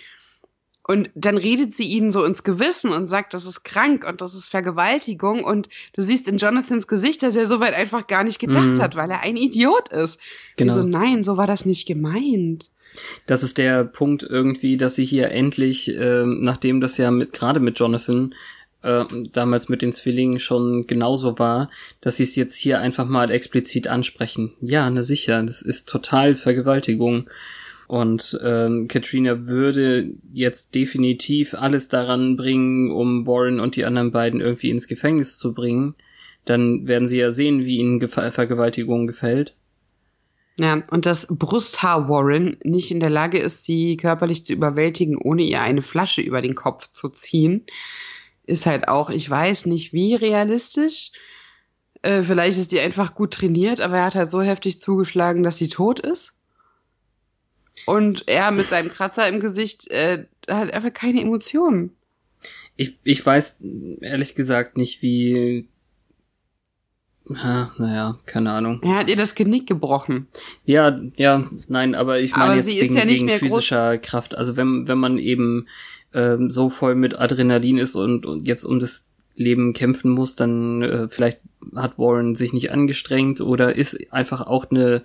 [0.86, 4.34] Und dann redet sie ihnen so ins Gewissen und sagt, das ist krank und das
[4.34, 5.42] ist Vergewaltigung.
[5.42, 8.82] Und du siehst in Jonathans Gesicht, dass er soweit einfach gar nicht gedacht mhm.
[8.82, 10.20] hat, weil er ein Idiot ist.
[10.56, 10.74] Genau.
[10.74, 12.68] so, nein, so war das nicht gemeint.
[13.26, 17.60] Das ist der Punkt irgendwie, dass sie hier endlich, äh, nachdem das ja mit gerade
[17.60, 18.34] mit Jonathan
[18.82, 21.70] äh, damals mit den Zwillingen schon genauso war,
[22.02, 24.52] dass sie es jetzt hier einfach mal explizit ansprechen.
[24.60, 27.28] Ja, na sicher, das ist total Vergewaltigung.
[27.94, 34.40] Und ähm, Katrina würde jetzt definitiv alles daran bringen, um Warren und die anderen beiden
[34.40, 35.94] irgendwie ins Gefängnis zu bringen.
[36.44, 39.54] Dann werden sie ja sehen, wie ihnen Ge Vergewaltigung gefällt.
[40.58, 45.42] Ja, und dass Brusthaar Warren nicht in der Lage ist, sie körperlich zu überwältigen, ohne
[45.42, 47.64] ihr eine Flasche über den Kopf zu ziehen,
[48.44, 51.12] ist halt auch, ich weiß nicht wie realistisch.
[52.02, 55.58] Äh, vielleicht ist die einfach gut trainiert, aber er hat halt so heftig zugeschlagen, dass
[55.58, 56.34] sie tot ist.
[57.86, 61.90] Und er mit seinem Kratzer im Gesicht äh, hat einfach keine Emotionen.
[62.76, 63.58] Ich, ich weiß
[64.00, 65.68] ehrlich gesagt nicht, wie.
[67.34, 68.80] Ha, naja, keine Ahnung.
[68.82, 70.28] Er hat ihr das Genick gebrochen.
[70.66, 74.36] Ja, ja, nein, aber ich meine jetzt wegen, ja wegen physischer Kraft.
[74.36, 75.66] Also wenn, wenn man eben
[76.12, 79.06] ähm, so voll mit Adrenalin ist und, und jetzt um das
[79.36, 81.40] Leben kämpfen muss, dann äh, vielleicht
[81.74, 85.02] hat Warren sich nicht angestrengt oder ist einfach auch eine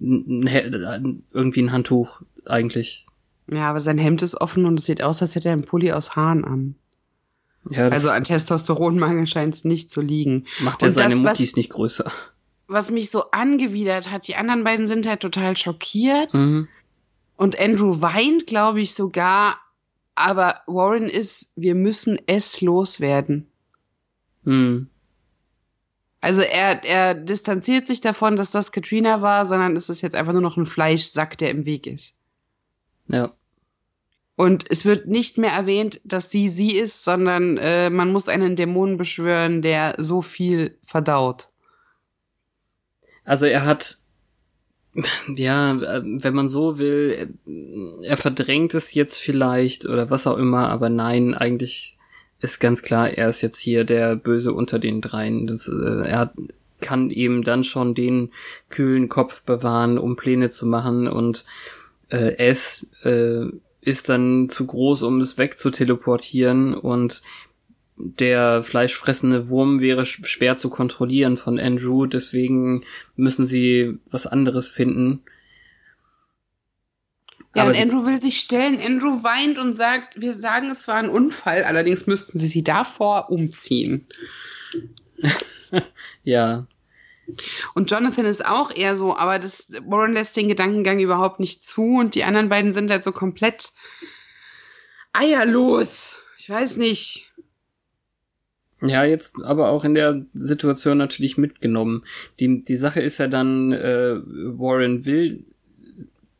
[0.00, 3.06] irgendwie ein Handtuch eigentlich.
[3.50, 5.92] Ja, aber sein Hemd ist offen und es sieht aus, als hätte er einen Pulli
[5.92, 6.74] aus Haaren an.
[7.70, 10.46] Ja, also an Testosteronmangel scheint es nicht zu liegen.
[10.60, 12.10] Macht er seine das, Muttis was, nicht größer.
[12.68, 16.32] Was mich so angewidert hat, die anderen beiden sind halt total schockiert.
[16.34, 16.68] Mhm.
[17.36, 19.58] Und Andrew weint, glaube ich, sogar.
[20.14, 23.46] Aber Warren ist, wir müssen es loswerden.
[24.44, 24.88] Mhm.
[26.26, 30.32] Also er, er distanziert sich davon, dass das Katrina war, sondern es ist jetzt einfach
[30.32, 32.16] nur noch ein Fleischsack, der im Weg ist.
[33.06, 33.32] Ja.
[34.34, 38.56] Und es wird nicht mehr erwähnt, dass sie sie ist, sondern äh, man muss einen
[38.56, 41.46] Dämonen beschwören, der so viel verdaut.
[43.22, 43.98] Also er hat,
[45.32, 47.36] ja, wenn man so will,
[48.02, 51.95] er verdrängt es jetzt vielleicht oder was auch immer, aber nein, eigentlich
[52.40, 55.46] ist ganz klar, er ist jetzt hier der Böse unter den dreien.
[55.46, 56.32] Das, äh, er
[56.80, 58.30] kann eben dann schon den
[58.68, 61.44] kühlen Kopf bewahren, um Pläne zu machen und
[62.10, 63.46] äh, es äh,
[63.80, 67.22] ist dann zu groß, um es wegzuteleportieren und
[67.96, 72.84] der fleischfressende Wurm wäre schwer zu kontrollieren von Andrew, deswegen
[73.16, 75.22] müssen sie was anderes finden.
[77.56, 78.78] Ja, Aber und Andrew will sich stellen.
[78.82, 83.30] Andrew weint und sagt, wir sagen, es war ein Unfall, allerdings müssten sie sie davor
[83.30, 84.06] umziehen.
[86.22, 86.66] ja.
[87.72, 91.96] Und Jonathan ist auch eher so, aber das Warren lässt den Gedankengang überhaupt nicht zu
[91.96, 93.72] und die anderen beiden sind halt so komplett
[95.14, 96.18] eierlos.
[96.36, 97.32] Ich weiß nicht.
[98.82, 102.04] Ja, jetzt aber auch in der Situation natürlich mitgenommen.
[102.38, 105.46] Die, die Sache ist ja dann, äh, Warren will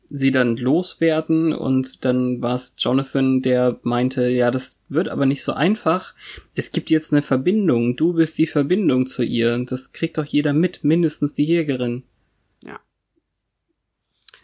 [0.09, 5.43] sie dann loswerden und dann war es Jonathan, der meinte, ja, das wird aber nicht
[5.43, 6.15] so einfach.
[6.55, 7.95] Es gibt jetzt eine Verbindung.
[7.95, 9.57] Du bist die Verbindung zu ihr.
[9.65, 12.03] Das kriegt doch jeder mit, mindestens die Jägerin.
[12.63, 12.79] Ja.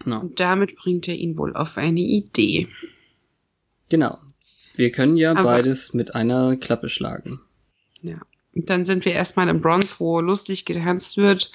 [0.06, 0.20] No.
[0.20, 2.68] Und damit bringt er ihn wohl auf eine Idee.
[3.90, 4.20] Genau.
[4.76, 7.40] Wir können ja aber beides mit einer Klappe schlagen.
[8.02, 8.20] Ja.
[8.56, 11.52] Und dann sind wir erstmal im Bronze, wo lustig getanzt wird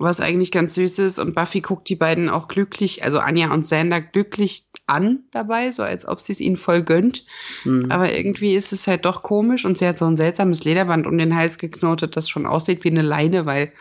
[0.00, 1.18] was eigentlich ganz süß ist.
[1.18, 5.82] Und Buffy guckt die beiden auch glücklich, also Anja und Sander glücklich an dabei, so
[5.82, 7.24] als ob sie es ihnen voll gönnt.
[7.64, 7.90] Mhm.
[7.90, 11.16] Aber irgendwie ist es halt doch komisch und sie hat so ein seltsames Lederband um
[11.16, 13.72] den Hals geknotet, das schon aussieht wie eine Leine, weil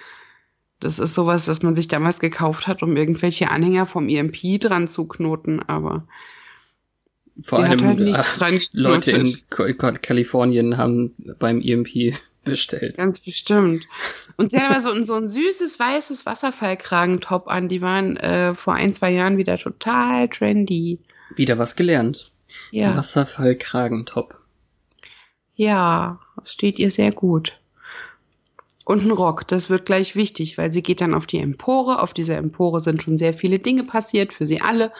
[0.79, 4.87] das ist sowas, was man sich damals gekauft hat, um irgendwelche Anhänger vom EMP dran
[4.87, 6.07] zu knoten, aber
[7.41, 12.13] vor allem halt Leute in Kalifornien haben beim EMP
[12.49, 12.97] bestellt.
[12.97, 13.87] Ganz bestimmt.
[14.37, 17.69] Und sie hat aber so, so ein süßes weißes Wasserfallkragentop an.
[17.69, 20.99] Die waren äh, vor ein, zwei Jahren wieder total trendy.
[21.35, 22.31] Wieder was gelernt.
[22.71, 22.95] Ja.
[22.95, 24.37] Wasserfallkragentop.
[25.55, 27.59] Ja, das steht ihr sehr gut.
[28.85, 32.01] Und ein Rock, das wird gleich wichtig, weil sie geht dann auf die Empore.
[32.01, 34.91] Auf dieser Empore sind schon sehr viele Dinge passiert, für sie alle.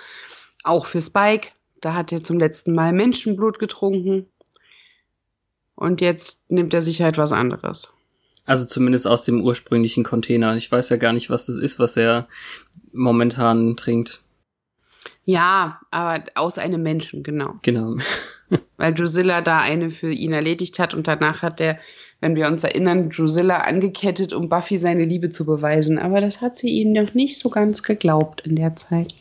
[0.64, 1.50] Auch für Spike.
[1.82, 4.28] Da hat er zum letzten Mal Menschenblut getrunken
[5.80, 7.94] und jetzt nimmt er sich halt was anderes.
[8.46, 10.56] Also zumindest aus dem ursprünglichen Container.
[10.56, 12.28] Ich weiß ja gar nicht, was das ist, was er
[12.92, 14.22] momentan trinkt.
[15.24, 17.56] Ja, aber aus einem Menschen, genau.
[17.62, 17.98] Genau.
[18.78, 21.80] Weil Drusilla da eine für ihn erledigt hat und danach hat er,
[22.20, 25.98] wenn wir uns erinnern, Drusilla angekettet, um Buffy seine Liebe zu beweisen.
[26.00, 29.14] Aber das hat sie ihm noch nicht so ganz geglaubt in der Zeit.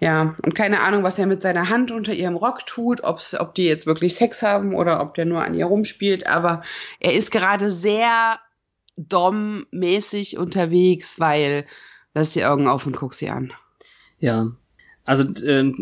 [0.00, 3.54] Ja, und keine Ahnung, was er mit seiner Hand unter ihrem Rock tut, ob's, ob
[3.54, 6.26] die jetzt wirklich Sex haben oder ob der nur an ihr rumspielt.
[6.26, 6.62] Aber
[7.00, 8.38] er ist gerade sehr
[8.96, 11.66] Dom-mäßig unterwegs, weil
[12.14, 13.52] lass die Augen auf und guck sie an.
[14.18, 14.52] Ja,
[15.04, 15.72] also äh,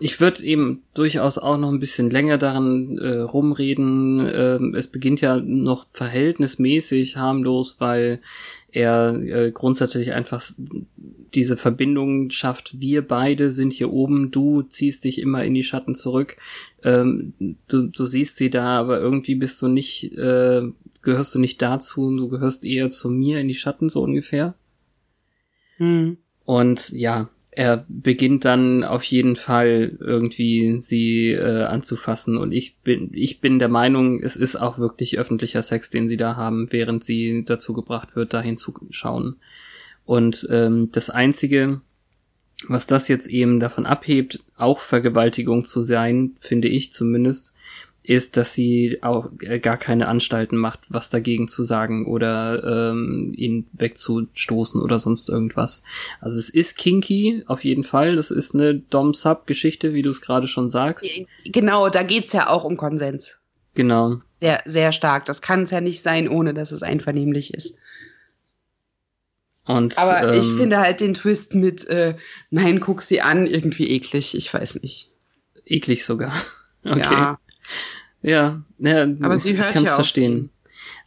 [0.00, 4.26] ich würde eben durchaus auch noch ein bisschen länger daran äh, rumreden.
[4.26, 8.20] Äh, es beginnt ja noch verhältnismäßig harmlos, weil
[8.72, 10.42] er äh, grundsätzlich einfach
[11.34, 12.80] diese Verbindung schafft.
[12.80, 16.36] Wir beide sind hier oben, du ziehst dich immer in die Schatten zurück.
[16.82, 17.34] Ähm,
[17.68, 20.62] du, du siehst sie da, aber irgendwie bist du nicht, äh,
[21.02, 24.54] gehörst du nicht dazu, du gehörst eher zu mir in die Schatten, so ungefähr.
[25.76, 26.18] Hm.
[26.44, 33.10] Und ja, er beginnt dann auf jeden Fall irgendwie sie äh, anzufassen und ich bin
[33.12, 37.02] ich bin der Meinung, es ist auch wirklich öffentlicher Sex, den sie da haben, während
[37.02, 39.36] sie dazu gebracht wird, dahin zu schauen.
[40.04, 41.80] Und ähm, das einzige,
[42.68, 47.54] was das jetzt eben davon abhebt, auch Vergewaltigung zu sein, finde ich zumindest,
[48.10, 53.32] ist, dass sie auch äh, gar keine Anstalten macht, was dagegen zu sagen oder ähm,
[53.36, 55.84] ihn wegzustoßen oder sonst irgendwas.
[56.20, 58.16] Also es ist kinky, auf jeden Fall.
[58.16, 61.06] Das ist eine Dom-Sub-Geschichte, wie du es gerade schon sagst.
[61.44, 63.36] Genau, da geht's ja auch um Konsens.
[63.76, 64.16] Genau.
[64.34, 65.24] Sehr, sehr stark.
[65.26, 67.78] Das kann es ja nicht sein, ohne dass es einvernehmlich ist.
[69.66, 72.16] Und, Aber ähm, ich finde halt den Twist mit äh,
[72.50, 74.36] Nein, guck sie an, irgendwie eklig.
[74.36, 75.12] Ich weiß nicht.
[75.64, 76.32] Eklig sogar.
[76.82, 77.12] Okay.
[77.12, 77.38] Ja.
[78.22, 80.50] Ja, ja aber sie hört ich kann es ja verstehen.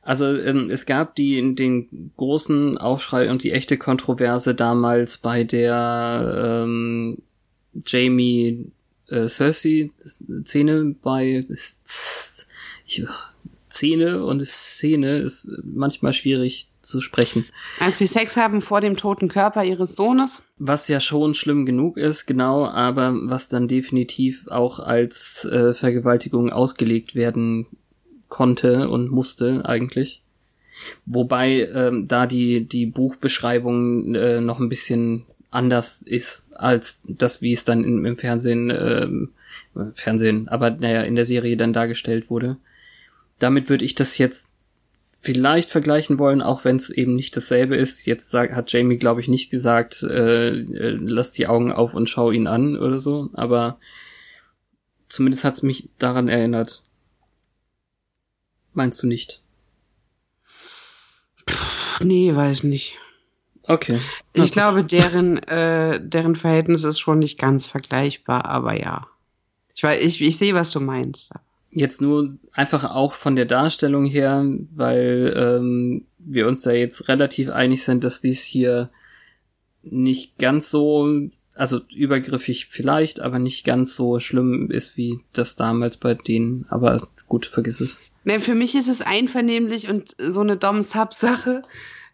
[0.01, 6.63] Also ähm, es gab die den großen Aufschrei und die echte Kontroverse damals bei der
[6.65, 7.19] ähm,
[7.85, 8.71] Jamie
[9.07, 9.91] äh, Cersei
[10.43, 11.45] Szene bei
[12.85, 13.05] ich,
[13.69, 17.45] Szene und Szene ist manchmal schwierig zu sprechen.
[17.79, 20.43] Als sie Sex haben vor dem toten Körper ihres Sohnes?
[20.57, 26.51] Was ja schon schlimm genug ist, genau, aber was dann definitiv auch als äh, Vergewaltigung
[26.51, 27.67] ausgelegt werden
[28.27, 30.23] konnte und musste eigentlich.
[31.05, 37.53] Wobei ähm, da die, die Buchbeschreibung äh, noch ein bisschen anders ist als das, wie
[37.53, 39.29] es dann im, im Fernsehen, ähm,
[39.93, 42.57] Fernsehen, aber naja, in der Serie dann dargestellt wurde.
[43.39, 44.52] Damit würde ich das jetzt
[45.23, 48.05] vielleicht vergleichen wollen, auch wenn es eben nicht dasselbe ist.
[48.05, 52.09] Jetzt sag, hat Jamie, glaube ich, nicht gesagt, äh, äh, lass die Augen auf und
[52.09, 53.79] schau ihn an oder so, aber
[55.07, 56.83] zumindest hat es mich daran erinnert.
[58.73, 59.41] Meinst du nicht?
[62.01, 62.99] nee, weiß nicht.
[63.65, 64.01] Okay.
[64.33, 69.07] Ich glaube, deren, äh, deren Verhältnis ist schon nicht ganz vergleichbar, aber ja.
[69.73, 71.31] Ich, weiß, ich, ich sehe, was du meinst.
[71.75, 77.49] Jetzt nur einfach auch von der Darstellung her, weil ähm, wir uns da jetzt relativ
[77.49, 78.89] einig sind, dass dies hier
[79.81, 85.97] nicht ganz so, also übergriffig vielleicht, aber nicht ganz so schlimm ist wie das damals
[85.97, 86.65] bei denen.
[86.69, 87.99] Aber gut, vergiss es.
[88.23, 91.63] Nee, für mich ist es einvernehmlich und so eine Dom-Sub-Sache.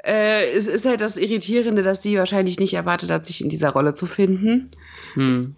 [0.03, 3.69] Äh, es ist halt das Irritierende, dass sie wahrscheinlich nicht erwartet hat, sich in dieser
[3.69, 4.71] Rolle zu finden.
[5.13, 5.55] Hm.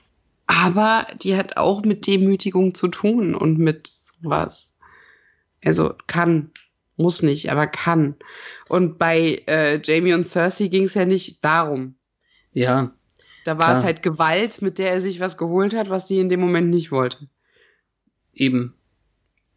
[0.54, 4.74] Aber die hat auch mit Demütigung zu tun und mit sowas.
[5.64, 6.52] Also kann,
[6.98, 8.16] muss nicht, aber kann.
[8.68, 11.96] Und bei äh, Jamie und Cersei ging es ja nicht darum.
[12.52, 12.92] Ja.
[13.46, 16.28] Da war es halt Gewalt, mit der er sich was geholt hat, was sie in
[16.28, 17.30] dem Moment nicht wollte.
[18.34, 18.76] Eben.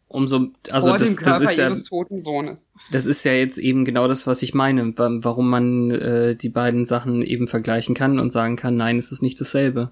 [0.07, 2.71] Umso, also Vor das, das ist ja, ihres toten Sohnes.
[2.91, 6.85] Das ist ja jetzt eben genau das, was ich meine, warum man äh, die beiden
[6.85, 9.91] Sachen eben vergleichen kann und sagen kann, nein, es ist nicht dasselbe.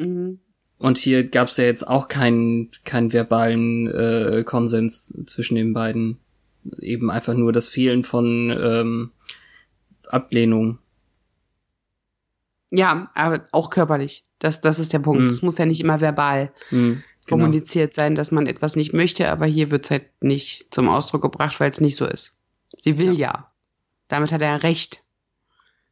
[0.00, 0.40] Mhm.
[0.78, 6.18] Und hier gab es ja jetzt auch keinen keinen verbalen äh, Konsens zwischen den beiden.
[6.78, 9.10] Eben einfach nur das Fehlen von ähm,
[10.06, 10.78] Ablehnung.
[12.70, 14.24] Ja, aber auch körperlich.
[14.38, 15.30] Das, das ist der Punkt.
[15.30, 15.44] Es mm.
[15.44, 17.02] muss ja nicht immer verbal mm, genau.
[17.28, 21.22] kommuniziert sein, dass man etwas nicht möchte, aber hier wird es halt nicht zum Ausdruck
[21.22, 22.38] gebracht, weil es nicht so ist.
[22.78, 23.32] Sie will ja.
[23.32, 23.52] ja.
[24.08, 25.02] Damit hat er recht.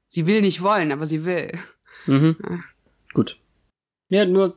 [0.07, 1.53] Sie will nicht wollen, aber sie will.
[2.07, 2.37] Mhm.
[2.42, 2.59] Ja.
[3.12, 3.38] Gut.
[4.09, 4.57] Ja, nur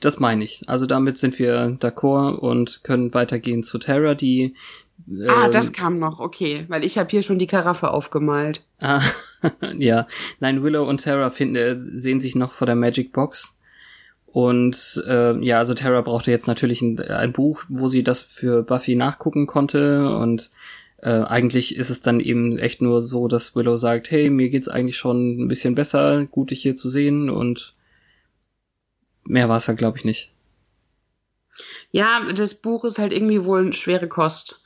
[0.00, 0.62] das meine ich.
[0.66, 4.54] Also damit sind wir d'accord und können weitergehen zu Terra, die
[5.08, 8.62] ähm, Ah, das kam noch, okay, weil ich habe hier schon die Karaffe aufgemalt.
[8.80, 9.02] Ah,
[9.78, 10.06] ja.
[10.40, 13.54] Nein, Willow und Terra finden, äh, sehen sich noch vor der Magic Box.
[14.26, 18.62] Und äh, ja, also Terra brauchte jetzt natürlich ein, ein, Buch, wo sie das für
[18.62, 20.08] Buffy nachgucken konnte.
[20.10, 20.50] Und
[20.98, 24.68] äh, eigentlich ist es dann eben echt nur so, dass Willow sagt, hey, mir geht's
[24.68, 27.74] eigentlich schon ein bisschen besser, gut dich hier zu sehen und
[29.28, 30.32] mehr war es ja, glaube ich, nicht.
[31.90, 34.62] Ja, das Buch ist halt irgendwie wohl eine schwere Kost.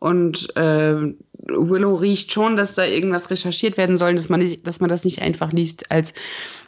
[0.00, 4.80] Und äh, Willow riecht schon, dass da irgendwas recherchiert werden soll, dass man, nicht, dass
[4.80, 6.12] man das nicht einfach liest als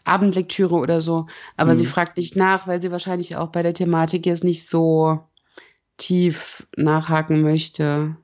[0.04, 1.26] Abendlektüre oder so.
[1.56, 1.76] Aber mhm.
[1.76, 5.20] sie fragt nicht nach, weil sie wahrscheinlich auch bei der Thematik jetzt nicht so
[5.98, 8.16] tief nachhaken möchte.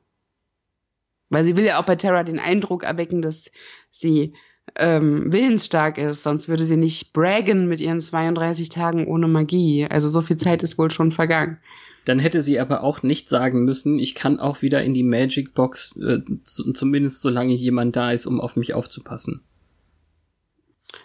[1.28, 3.50] Weil sie will ja auch bei Terra den Eindruck erwecken, dass
[3.90, 4.34] sie
[4.76, 9.86] ähm, willensstark ist, sonst würde sie nicht braggen mit ihren 32 Tagen ohne Magie.
[9.88, 11.58] Also so viel Zeit ist wohl schon vergangen.
[12.04, 15.54] Dann hätte sie aber auch nicht sagen müssen, ich kann auch wieder in die Magic
[15.54, 19.42] Box, äh, zumindest solange jemand da ist, um auf mich aufzupassen.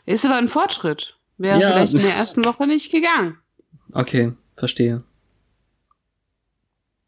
[0.05, 1.18] Ist aber ein Fortschritt.
[1.38, 1.72] Wäre ja.
[1.72, 3.38] vielleicht in der ersten Woche nicht gegangen.
[3.93, 5.03] Okay, verstehe.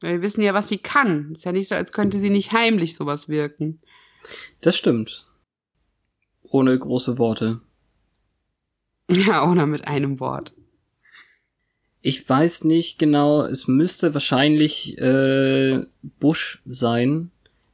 [0.01, 1.31] Wir wissen ja, was sie kann.
[1.31, 3.79] Ist ja nicht so, als könnte sie nicht heimlich sowas wirken.
[4.61, 5.28] Das stimmt.
[6.49, 7.61] Ohne große Worte.
[9.09, 10.53] Ja, oder mit einem Wort.
[12.01, 15.85] Ich weiß nicht genau, es müsste wahrscheinlich äh,
[16.19, 17.31] Bush sein,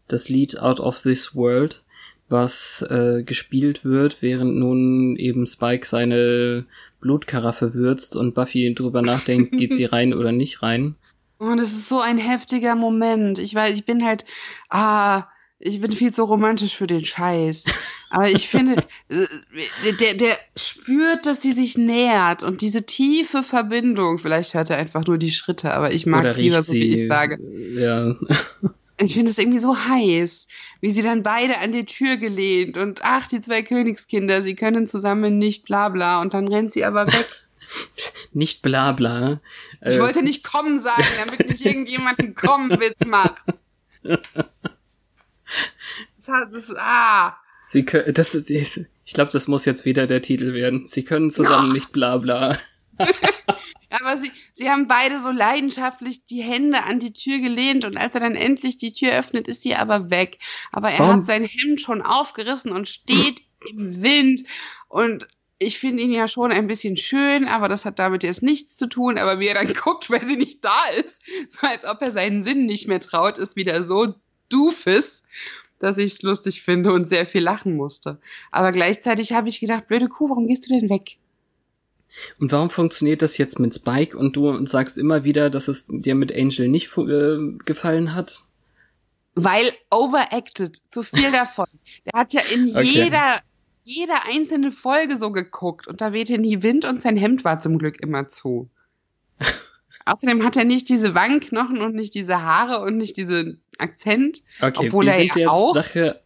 [0.07, 1.83] das Lied Out of This World,
[2.27, 6.65] was äh, gespielt wird, während nun eben Spike seine
[7.01, 10.95] Blutkaraffe würzt und Buffy drüber nachdenkt, geht sie rein oder nicht rein.
[11.39, 13.37] Oh, das ist so ein heftiger Moment.
[13.37, 14.25] Ich weiß, ich bin halt,
[14.69, 15.27] ah,
[15.59, 17.65] ich bin viel zu romantisch für den Scheiß.
[18.09, 24.17] Aber ich finde, äh, der, der spürt, dass sie sich nähert und diese tiefe Verbindung.
[24.17, 27.07] Vielleicht hört er einfach nur die Schritte, aber ich mag es lieber so, wie ich
[27.07, 27.39] sage.
[27.73, 28.15] Ja.
[28.97, 30.47] Ich finde es irgendwie so heiß,
[30.79, 34.87] wie sie dann beide an die Tür gelehnt und ach, die zwei Königskinder, sie können
[34.87, 37.25] zusammen nicht bla bla und dann rennt sie aber weg.
[38.33, 39.41] nicht bla bla.
[39.85, 43.41] Ich äh, wollte nicht kommen sagen, damit nicht irgendjemand einen Kommenwitz macht.
[46.25, 47.37] Das, das, ah.
[47.63, 50.87] Sie können, das ist, ich glaube, das muss jetzt wieder der Titel werden.
[50.87, 51.73] Sie können zusammen no.
[51.73, 52.57] nicht bla bla.
[53.89, 58.13] Aber sie, sie haben beide so leidenschaftlich die Hände an die Tür gelehnt und als
[58.13, 60.39] er dann endlich die Tür öffnet, ist sie aber weg.
[60.71, 61.17] Aber er Warum?
[61.17, 64.43] hat sein Hemd schon aufgerissen und steht im Wind
[64.89, 68.75] und ich finde ihn ja schon ein bisschen schön, aber das hat damit jetzt nichts
[68.75, 69.17] zu tun.
[69.17, 72.43] Aber wie er dann guckt, weil sie nicht da ist, so als ob er seinen
[72.43, 74.13] Sinn nicht mehr traut, ist wieder so
[74.49, 75.23] doofes
[75.79, 78.19] dass ich es lustig finde und sehr viel lachen musste.
[78.51, 81.17] Aber gleichzeitig habe ich gedacht, blöde Kuh, warum gehst du denn weg?
[82.39, 86.15] Und warum funktioniert das jetzt mit Spike und du sagst immer wieder, dass es dir
[86.15, 88.43] mit Angel nicht äh, gefallen hat?
[89.35, 91.67] Weil overacted, zu viel davon.
[92.05, 92.83] Der hat ja in okay.
[92.83, 93.41] jeder,
[93.83, 97.77] jeder einzelne Folge so geguckt und da wehte nie Wind und sein Hemd war zum
[97.77, 98.69] Glück immer zu.
[100.05, 104.87] Außerdem hat er nicht diese Wangenknochen und nicht diese Haare und nicht diesen Akzent, okay,
[104.87, 105.75] obwohl er ja auch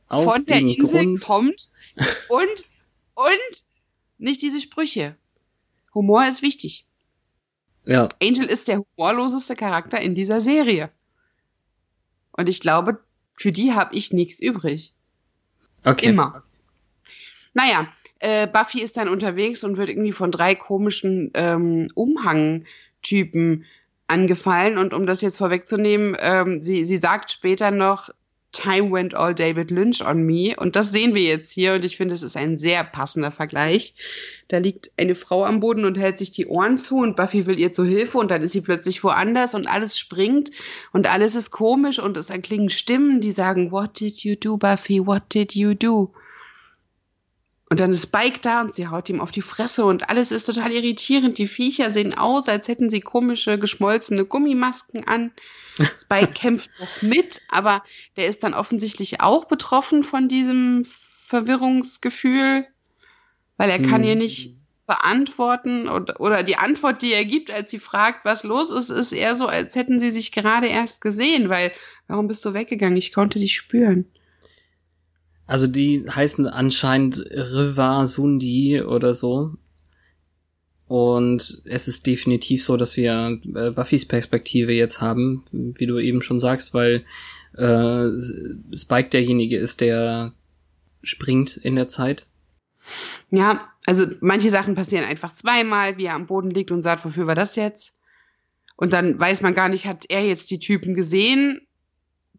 [0.09, 1.21] von der Insel Grund.
[1.21, 1.69] kommt
[2.29, 2.65] und
[3.15, 3.63] und
[4.17, 5.15] nicht diese Sprüche.
[5.93, 6.85] Humor ist wichtig.
[7.85, 8.07] Ja.
[8.21, 10.91] Angel ist der humorloseste Charakter in dieser Serie.
[12.33, 12.99] Und ich glaube,
[13.33, 14.93] für die habe ich nichts übrig.
[15.83, 16.07] Okay.
[16.07, 16.43] Immer.
[17.53, 22.65] Naja, äh, Buffy ist dann unterwegs und wird irgendwie von drei komischen ähm, Umhang
[23.01, 23.65] Typen
[24.09, 24.77] angefallen.
[24.77, 28.09] Und um das jetzt vorwegzunehmen, ähm, sie, sie sagt später noch,
[28.51, 30.55] Time went all David Lynch on me.
[30.57, 31.73] Und das sehen wir jetzt hier.
[31.75, 33.93] Und ich finde, es ist ein sehr passender Vergleich.
[34.47, 37.59] Da liegt eine Frau am Boden und hält sich die Ohren zu und Buffy will
[37.59, 40.49] ihr zu Hilfe und dann ist sie plötzlich woanders und alles springt
[40.91, 45.05] und alles ist komisch und es erklingen Stimmen, die sagen, What did you do, Buffy?
[45.05, 46.11] What did you do?
[47.69, 50.45] Und dann ist Spike da und sie haut ihm auf die Fresse und alles ist
[50.45, 51.37] total irritierend.
[51.37, 55.31] Die Viecher sehen aus, als hätten sie komische, geschmolzene Gummimasken an.
[56.01, 57.83] Spike kämpft noch mit, aber
[58.17, 62.65] der ist dann offensichtlich auch betroffen von diesem Verwirrungsgefühl,
[63.57, 64.09] weil er kann hm.
[64.09, 64.55] ihr nicht
[64.87, 69.11] beantworten oder, oder die Antwort, die er gibt, als sie fragt, was los ist, ist
[69.11, 71.71] eher so, als hätten sie sich gerade erst gesehen, weil
[72.07, 72.97] warum bist du weggegangen?
[72.97, 74.05] Ich konnte dich spüren.
[75.49, 79.55] Also die heißen anscheinend Riva Sundi oder so.
[80.87, 86.21] Und es ist definitiv so, dass wir äh, Buffys Perspektive jetzt haben, wie du eben
[86.21, 87.03] schon sagst, weil
[87.57, 88.09] äh,
[88.77, 90.33] Spike derjenige ist, der
[91.01, 92.27] springt in der Zeit.
[93.31, 97.25] Ja, also manche Sachen passieren einfach zweimal, wie er am Boden liegt und sagt, wofür
[97.25, 97.95] war das jetzt?
[98.77, 101.61] Und dann weiß man gar nicht, hat er jetzt die Typen gesehen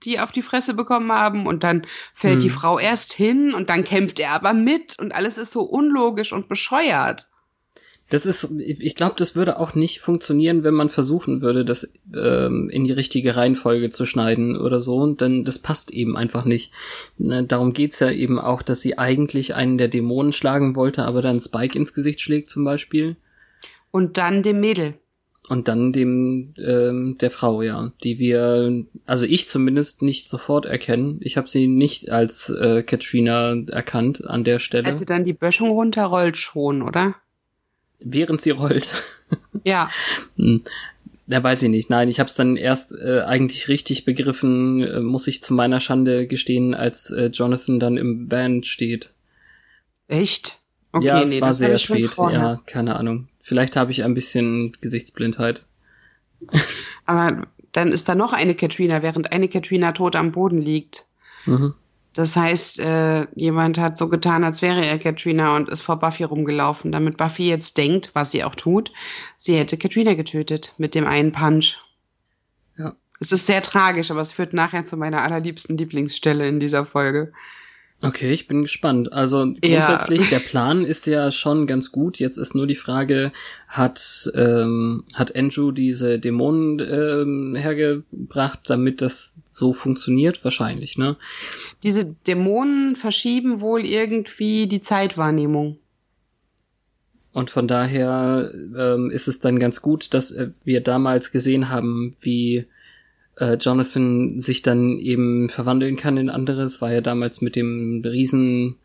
[0.04, 2.40] die auf die Fresse bekommen haben und dann fällt hm.
[2.40, 6.32] die Frau erst hin und dann kämpft er aber mit und alles ist so unlogisch
[6.32, 7.28] und bescheuert.
[8.10, 12.68] Das ist, ich glaube, das würde auch nicht funktionieren, wenn man versuchen würde, das ähm,
[12.68, 16.72] in die richtige Reihenfolge zu schneiden oder so, denn das passt eben einfach nicht.
[17.18, 21.22] Ne, darum geht's ja eben auch, dass sie eigentlich einen der Dämonen schlagen wollte, aber
[21.22, 23.16] dann Spike ins Gesicht schlägt zum Beispiel.
[23.92, 24.94] Und dann dem Mädel.
[25.50, 31.18] Und dann dem ähm, der Frau, ja, die wir, also ich zumindest nicht sofort erkennen.
[31.22, 34.86] Ich habe sie nicht als äh, Katrina erkannt an der Stelle.
[34.86, 37.16] Als sie dann die Böschung runterrollt schon, oder?
[37.98, 38.88] Während sie rollt.
[39.62, 39.90] Ja.
[40.36, 40.62] hm.
[41.26, 41.90] Ja, weiß ich nicht.
[41.90, 45.78] Nein, ich habe es dann erst äh, eigentlich richtig begriffen, äh, muss ich zu meiner
[45.78, 49.10] Schande gestehen, als äh, Jonathan dann im Van steht.
[50.08, 50.58] Echt?
[50.92, 52.16] Okay, ja, es nee, war sehr spät.
[52.16, 53.28] Ja, keine Ahnung.
[53.42, 55.66] Vielleicht habe ich ein bisschen Gesichtsblindheit.
[57.06, 61.06] Aber dann ist da noch eine Katrina, während eine Katrina tot am Boden liegt.
[61.46, 61.74] Mhm.
[62.12, 66.24] Das heißt, äh, jemand hat so getan, als wäre er Katrina und ist vor Buffy
[66.24, 68.92] rumgelaufen, damit Buffy jetzt denkt, was sie auch tut,
[69.36, 71.78] sie hätte Katrina getötet mit dem einen Punch.
[72.76, 72.94] Ja.
[73.20, 77.32] Es ist sehr tragisch, aber es führt nachher zu meiner allerliebsten Lieblingsstelle in dieser Folge.
[78.02, 79.12] Okay, ich bin gespannt.
[79.12, 80.28] Also grundsätzlich, ja.
[80.30, 82.18] der Plan ist ja schon ganz gut.
[82.18, 83.30] Jetzt ist nur die Frage,
[83.68, 90.42] hat, ähm, hat Andrew diese Dämonen ähm, hergebracht, damit das so funktioniert?
[90.44, 91.16] Wahrscheinlich, ne?
[91.82, 95.78] Diese Dämonen verschieben wohl irgendwie die Zeitwahrnehmung.
[97.32, 102.16] Und von daher ähm, ist es dann ganz gut, dass äh, wir damals gesehen haben,
[102.20, 102.66] wie
[103.40, 108.76] äh, Jonathan sich dann eben verwandeln kann in anderes, war ja damals mit dem riesen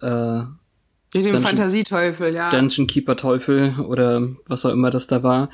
[0.00, 0.42] äh,
[1.14, 2.50] mit dem Dungeon, Fantasieteufel, ja.
[2.50, 5.48] Dungeon Keeper Teufel oder was auch immer das da war.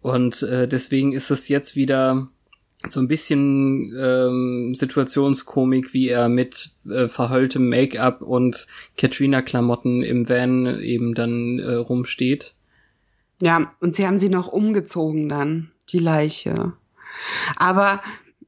[0.00, 2.28] Und äh, deswegen ist es jetzt wieder
[2.88, 8.66] so ein bisschen ähm, Situationskomik, wie er mit äh, verheultem Make-up und
[8.96, 12.54] Katrina-Klamotten im Van eben dann äh, rumsteht.
[13.42, 16.72] Ja, und sie haben sie noch umgezogen dann, die Leiche.
[17.56, 18.02] Aber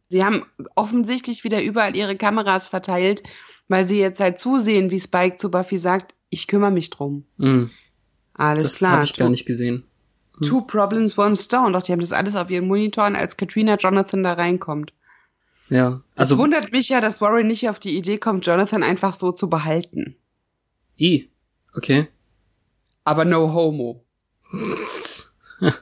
[0.08, 3.22] sie haben offensichtlich wieder überall ihre Kameras verteilt,
[3.68, 7.24] weil sie jetzt halt zusehen, wie Spike zu Buffy sagt, ich kümmere mich drum.
[7.36, 7.70] Mhm.
[8.34, 8.90] Alles das klar.
[8.90, 9.84] Das habe ich gar nicht gesehen.
[10.38, 10.46] Mhm.
[10.46, 11.72] Two Problems, One Stone.
[11.72, 14.92] Doch, die haben das alles auf ihren Monitoren, als Katrina Jonathan da reinkommt.
[15.68, 16.02] Ja.
[16.16, 19.32] Also es wundert mich ja, dass Warren nicht auf die Idee kommt, Jonathan einfach so
[19.32, 20.16] zu behalten.
[20.98, 21.28] I.
[21.74, 22.08] Okay.
[23.04, 24.04] Aber no homo.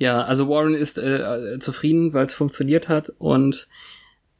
[0.00, 3.12] Ja, also Warren ist äh, zufrieden, weil es funktioniert hat.
[3.18, 3.68] Und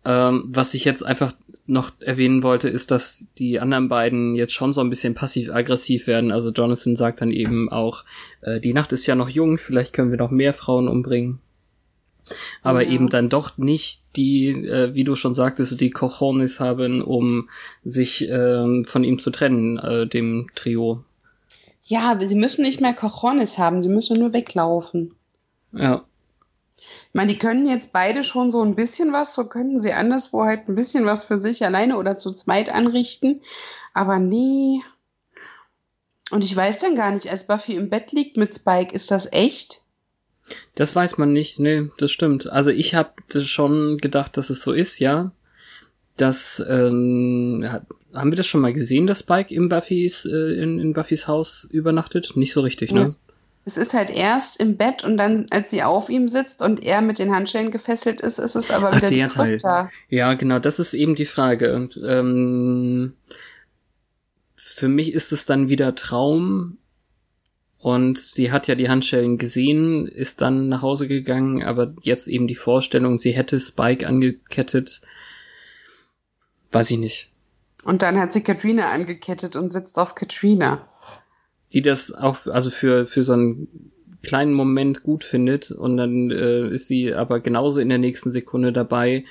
[0.06, 1.34] ähm, was ich jetzt einfach
[1.66, 6.32] noch erwähnen wollte, ist, dass die anderen beiden jetzt schon so ein bisschen passiv-aggressiv werden.
[6.32, 8.04] Also Jonathan sagt dann eben auch,
[8.40, 11.40] äh, die Nacht ist ja noch jung, vielleicht können wir noch mehr Frauen umbringen.
[12.62, 12.92] Aber ja.
[12.92, 17.50] eben dann doch nicht die, äh, wie du schon sagtest, die Cojones haben, um
[17.84, 21.04] sich ähm, von ihm zu trennen, äh, dem Trio.
[21.84, 25.12] Ja, sie müssen nicht mehr Cojones haben, sie müssen nur weglaufen.
[25.72, 26.04] Ja.
[26.78, 30.44] Ich meine, die können jetzt beide schon so ein bisschen was, so können sie anderswo
[30.44, 33.42] halt ein bisschen was für sich alleine oder zu zweit anrichten.
[33.94, 34.80] Aber nee.
[36.30, 39.32] Und ich weiß dann gar nicht, als Buffy im Bett liegt mit Spike, ist das
[39.32, 39.82] echt?
[40.74, 42.48] Das weiß man nicht, nee, das stimmt.
[42.48, 45.32] Also ich habe schon gedacht, dass es so ist, ja.
[46.16, 47.64] Das, ähm,
[48.12, 51.68] haben wir das schon mal gesehen, dass Spike in Buffys, äh, in, in Buffys Haus
[51.70, 52.32] übernachtet?
[52.36, 53.00] Nicht so richtig, ne?
[53.00, 53.24] Das,
[53.64, 57.02] es ist halt erst im Bett und dann, als sie auf ihm sitzt und er
[57.02, 59.58] mit den Handschellen gefesselt ist, ist es aber wieder Ach, der Teil.
[59.58, 59.90] Da.
[60.08, 61.74] Ja, genau, das ist eben die Frage.
[61.74, 63.14] Und, ähm,
[64.56, 66.78] für mich ist es dann wieder Traum.
[67.78, 72.46] Und sie hat ja die Handschellen gesehen, ist dann nach Hause gegangen, aber jetzt eben
[72.46, 75.00] die Vorstellung, sie hätte Spike angekettet.
[76.72, 77.30] Weiß ich nicht.
[77.84, 80.89] Und dann hat sie Katrina angekettet und sitzt auf Katrina
[81.72, 83.68] die das auch, also für, für so einen
[84.22, 88.72] kleinen Moment gut findet und dann äh, ist sie aber genauso in der nächsten Sekunde
[88.72, 89.24] dabei,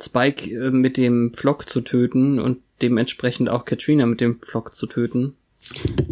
[0.00, 4.86] Spike äh, mit dem Flock zu töten und dementsprechend auch Katrina mit dem Flock zu
[4.86, 5.34] töten.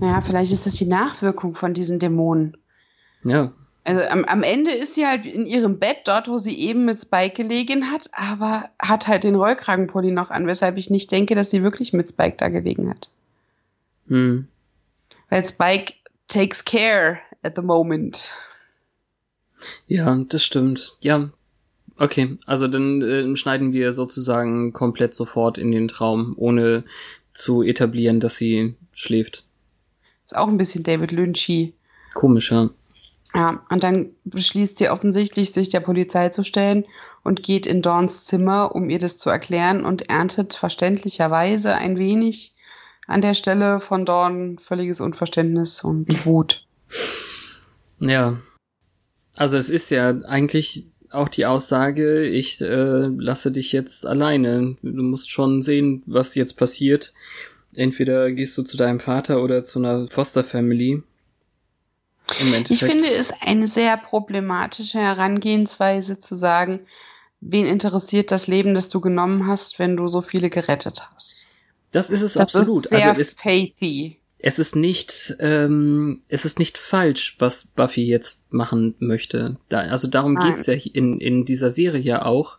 [0.01, 2.57] Ja, vielleicht ist das die Nachwirkung von diesen Dämonen.
[3.23, 3.53] Ja.
[3.85, 7.01] Also am, am Ende ist sie halt in ihrem Bett, dort, wo sie eben mit
[7.01, 11.51] Spike gelegen hat, aber hat halt den Rollkragenpulli noch an, weshalb ich nicht denke, dass
[11.51, 13.11] sie wirklich mit Spike da gelegen hat.
[14.09, 14.49] Hm.
[15.35, 15.95] Weil Spike
[16.29, 18.31] takes care at the moment.
[19.89, 20.93] Ja, das stimmt.
[21.01, 21.31] Ja.
[21.97, 26.85] Okay, also dann äh, schneiden wir sozusagen komplett sofort in den Traum, ohne
[27.33, 29.45] zu etablieren, dass sie schläft.
[30.25, 31.75] Ist auch ein bisschen David Lynchy.
[32.15, 32.71] Komischer.
[33.35, 36.85] Ja, und dann beschließt sie offensichtlich, sich der Polizei zu stellen
[37.25, 42.54] und geht in Dawns Zimmer, um ihr das zu erklären und erntet verständlicherweise ein wenig
[43.07, 46.67] an der Stelle von Dawn völliges Unverständnis und Wut.
[48.01, 48.39] Ja.
[49.37, 54.77] Also es ist ja eigentlich auch die Aussage, ich äh, lasse dich jetzt alleine.
[54.83, 57.13] Du musst schon sehen, was jetzt passiert.
[57.75, 61.03] Entweder gehst du zu deinem Vater oder zu einer Foster Family.
[62.69, 66.81] Ich finde es eine sehr problematische Herangehensweise zu sagen,
[67.41, 71.47] wen interessiert das Leben, das du genommen hast, wenn du so viele gerettet hast.
[71.95, 72.85] Das ist es das absolut.
[72.85, 74.17] Ist sehr also es, faithy.
[74.41, 79.59] Es ist nicht, ähm, es ist nicht falsch, was Buffy jetzt machen möchte.
[79.69, 80.49] Da, also darum Nein.
[80.49, 82.59] geht's ja in, in dieser Serie ja auch,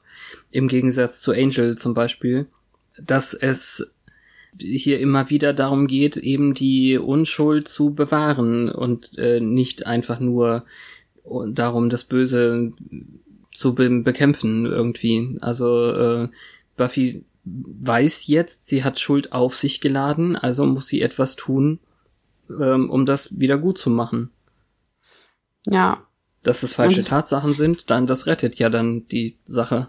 [0.51, 2.47] im Gegensatz zu Angel zum Beispiel,
[2.97, 3.91] dass es
[4.57, 10.65] hier immer wieder darum geht, eben die Unschuld zu bewahren und äh, nicht einfach nur
[11.47, 12.71] darum, das Böse
[13.51, 15.37] zu be bekämpfen irgendwie.
[15.41, 16.29] Also äh,
[16.77, 21.79] Buffy weiß jetzt, sie hat Schuld auf sich geladen, also muss sie etwas tun,
[22.49, 24.31] ähm, um das wieder gut zu machen.
[25.67, 26.03] Ja.
[26.43, 29.87] Dass es falsche Tatsachen sind, dann das rettet ja dann die Sache.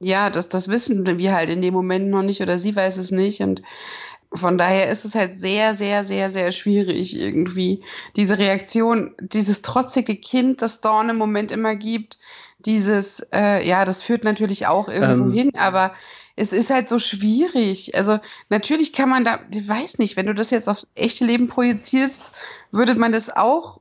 [0.00, 3.12] Ja, das, das wissen wir halt in dem Moment noch nicht oder sie weiß es
[3.12, 3.62] nicht und
[4.34, 7.82] von daher ist es halt sehr, sehr, sehr, sehr schwierig irgendwie.
[8.16, 12.18] Diese Reaktion, dieses trotzige Kind, das Dawn im Moment immer gibt,
[12.58, 15.92] dieses, äh, ja, das führt natürlich auch irgendwo ähm, hin, aber
[16.36, 17.94] es ist halt so schwierig.
[17.94, 18.18] Also
[18.48, 22.32] natürlich kann man da, ich weiß nicht, wenn du das jetzt aufs echte Leben projizierst,
[22.70, 23.80] würde man das auch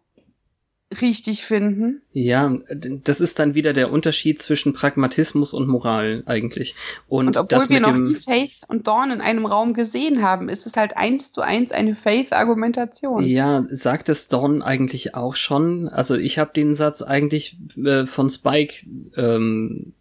[1.00, 2.02] richtig finden.
[2.12, 6.76] Ja, das ist dann wieder der Unterschied zwischen Pragmatismus und Moral eigentlich.
[7.08, 10.66] Und, und obwohl wir noch nie Faith und Dawn in einem Raum gesehen haben, ist
[10.66, 13.24] es halt eins zu eins eine Faith-Argumentation.
[13.24, 15.88] Ja, sagt es Dawn eigentlich auch schon.
[15.88, 18.86] Also ich habe den Satz eigentlich äh, von Spike
[19.16, 19.94] ähm,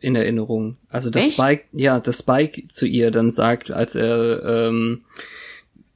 [0.00, 0.76] in Erinnerung.
[0.88, 5.04] Also das Spike, ja, das Spike zu ihr dann sagt, als er ähm,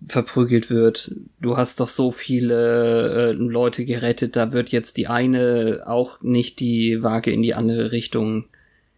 [0.09, 5.85] verprügelt wird, du hast doch so viele äh, Leute gerettet, da wird jetzt die eine
[5.87, 8.47] auch nicht die Waage in die andere Richtung.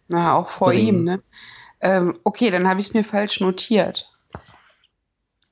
[0.07, 0.87] Na, auch vor bringen.
[0.87, 1.21] ihm, ne?
[1.81, 4.09] Ähm, okay, dann habe ich es mir falsch notiert.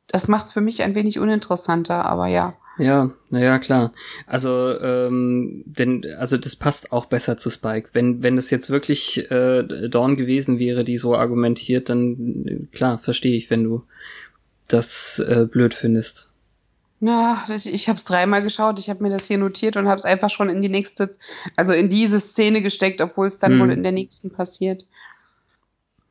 [0.07, 2.55] Das macht es für mich ein wenig uninteressanter, aber ja.
[2.79, 3.93] Ja, naja, klar.
[4.25, 7.89] Also, ähm, denn, also das passt auch besser zu Spike.
[7.93, 13.37] Wenn, wenn es jetzt wirklich äh, Dawn gewesen wäre, die so argumentiert, dann klar, verstehe
[13.37, 13.83] ich, wenn du
[14.67, 16.29] das äh, blöd findest.
[16.99, 19.99] Na, ich, ich habe es dreimal geschaut, ich habe mir das hier notiert und habe
[19.99, 21.11] es einfach schon in die nächste,
[21.55, 23.59] also in diese Szene gesteckt, obwohl es dann hm.
[23.59, 24.85] wohl in der nächsten passiert.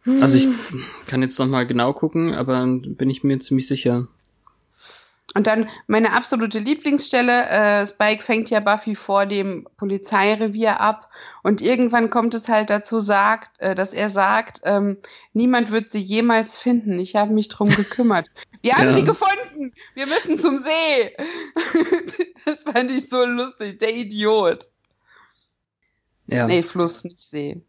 [0.04, 0.58] Also ich hm.
[1.06, 4.08] kann jetzt noch mal genau gucken, aber bin ich mir ziemlich sicher.
[5.34, 11.10] Und dann meine absolute Lieblingsstelle, äh, Spike fängt ja Buffy vor dem Polizeirevier ab
[11.42, 14.98] und irgendwann kommt es halt dazu, sagt, äh, dass er sagt, ähm,
[15.32, 16.98] niemand wird sie jemals finden.
[16.98, 18.26] Ich habe mich drum gekümmert.
[18.60, 18.92] Wir haben ja.
[18.92, 19.72] sie gefunden.
[19.94, 21.16] Wir müssen zum See.
[22.44, 23.78] das fand ich so lustig.
[23.78, 24.68] Der Idiot.
[26.26, 26.46] Ja.
[26.46, 27.60] Nee, Fluss, nicht See.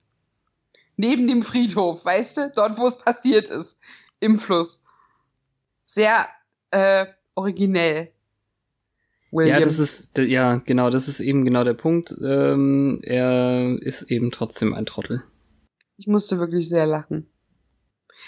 [0.97, 2.51] Neben dem Friedhof, weißt du?
[2.55, 3.79] Dort, wo es passiert ist.
[4.19, 4.81] Im Fluss.
[5.85, 6.27] Sehr,
[6.71, 8.11] äh, originell.
[9.31, 9.57] William.
[9.57, 12.15] Ja, das ist, ja, genau, das ist eben genau der Punkt.
[12.23, 15.23] Ähm, er ist eben trotzdem ein Trottel.
[15.97, 17.27] Ich musste wirklich sehr lachen.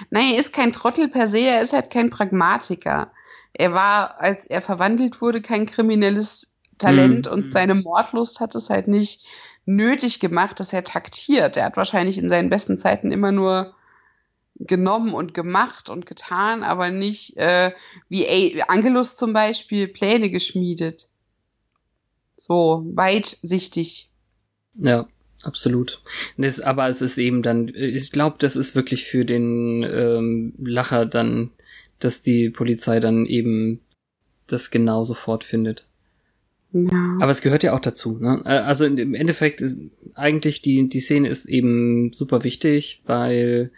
[0.09, 3.11] Nein, er ist kein Trottel per se, er ist halt kein Pragmatiker.
[3.53, 7.31] Er war, als er verwandelt wurde, kein kriminelles Talent mhm.
[7.31, 9.25] und seine Mordlust hat es halt nicht
[9.65, 11.55] nötig gemacht, dass er taktiert.
[11.55, 13.73] Er hat wahrscheinlich in seinen besten Zeiten immer nur
[14.59, 17.71] genommen und gemacht und getan, aber nicht äh,
[18.09, 21.09] wie A Angelus zum Beispiel Pläne geschmiedet.
[22.37, 24.09] So weitsichtig.
[24.75, 25.07] Ja,
[25.43, 26.01] absolut.
[26.37, 31.05] Das, aber es ist eben dann, ich glaube, das ist wirklich für den ähm, Lacher
[31.05, 31.51] dann,
[31.99, 33.81] dass die Polizei dann eben
[34.47, 35.87] das genau sofort findet.
[36.71, 37.17] Ja.
[37.21, 38.17] Aber es gehört ja auch dazu.
[38.19, 38.41] Ne?
[38.45, 39.77] Äh, also im Endeffekt ist
[40.13, 43.71] eigentlich die die Szene ist eben super wichtig, weil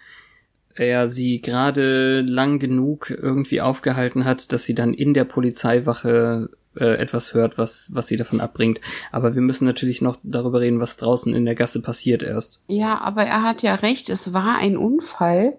[0.78, 6.50] er sie gerade lang genug irgendwie aufgehalten hat, dass sie dann in der Polizeiwache
[6.80, 8.80] äh, etwas hört, was, was sie davon abbringt.
[9.12, 12.62] Aber wir müssen natürlich noch darüber reden, was draußen in der Gasse passiert erst.
[12.68, 15.58] Ja, aber er hat ja recht, es war ein Unfall.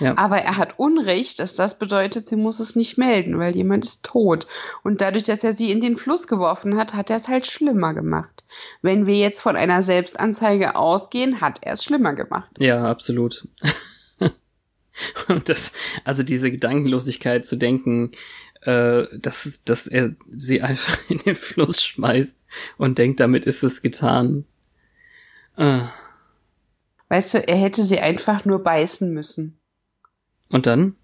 [0.00, 0.16] Ja.
[0.16, 4.02] Aber er hat Unrecht, dass das bedeutet, sie muss es nicht melden, weil jemand ist
[4.02, 4.46] tot.
[4.82, 7.92] Und dadurch, dass er sie in den Fluss geworfen hat, hat er es halt schlimmer
[7.92, 8.44] gemacht.
[8.80, 12.50] Wenn wir jetzt von einer Selbstanzeige ausgehen, hat er es schlimmer gemacht.
[12.58, 13.46] Ja, absolut.
[15.28, 15.72] Und das,
[16.04, 18.12] also diese Gedankenlosigkeit zu denken,
[18.62, 22.36] äh, dass, dass er sie einfach in den Fluss schmeißt
[22.76, 24.44] und denkt, damit ist es getan.
[25.56, 25.80] Äh.
[27.08, 29.58] Weißt du, er hätte sie einfach nur beißen müssen.
[30.50, 30.94] Und dann?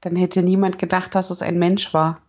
[0.00, 2.20] Dann hätte niemand gedacht, dass es ein Mensch war.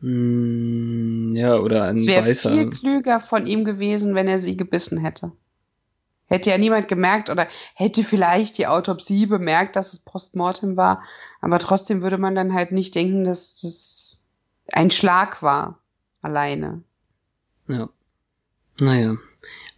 [0.00, 4.98] Mm, ja, oder ein es wäre viel klüger von ihm gewesen, wenn er sie gebissen
[4.98, 5.32] hätte.
[6.28, 11.02] Hätte ja niemand gemerkt oder hätte vielleicht die Autopsie bemerkt, dass es Postmortem war.
[11.40, 14.20] Aber trotzdem würde man dann halt nicht denken, dass das
[14.70, 15.78] ein Schlag war.
[16.20, 16.82] Alleine.
[17.66, 17.88] Ja.
[18.78, 19.16] Naja.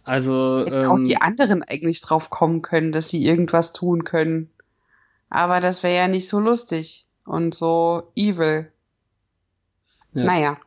[0.03, 0.65] Also.
[0.65, 4.49] ähm, auch die anderen eigentlich drauf kommen können, dass sie irgendwas tun können.
[5.29, 8.71] Aber das wäre ja nicht so lustig und so evil.
[10.13, 10.25] Ja.
[10.25, 10.57] Naja.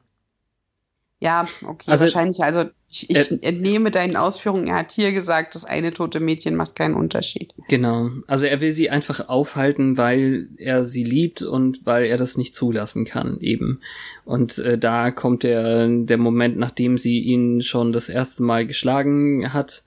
[1.25, 2.43] Ja, okay, also, wahrscheinlich.
[2.43, 6.55] Also ich, ich äh, entnehme deinen Ausführungen, er hat hier gesagt, das eine tote Mädchen
[6.55, 7.55] macht keinen Unterschied.
[7.69, 8.11] Genau.
[8.27, 12.55] Also er will sie einfach aufhalten, weil er sie liebt und weil er das nicht
[12.55, 13.81] zulassen kann, eben.
[14.27, 19.55] Und äh, da kommt der, der Moment, nachdem sie ihn schon das erste Mal geschlagen
[19.55, 19.83] hat.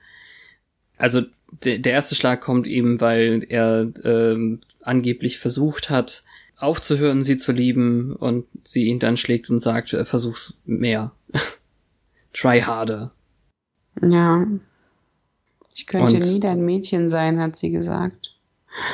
[0.97, 1.21] Also
[1.63, 6.23] der, der erste Schlag kommt eben, weil er äh, angeblich versucht hat,
[6.55, 11.11] aufzuhören, sie zu lieben und sie ihn dann schlägt und sagt, versuch's mehr.
[12.33, 13.11] Try harder.
[14.01, 14.45] Ja.
[15.73, 18.35] Ich könnte und, nie dein Mädchen sein, hat sie gesagt.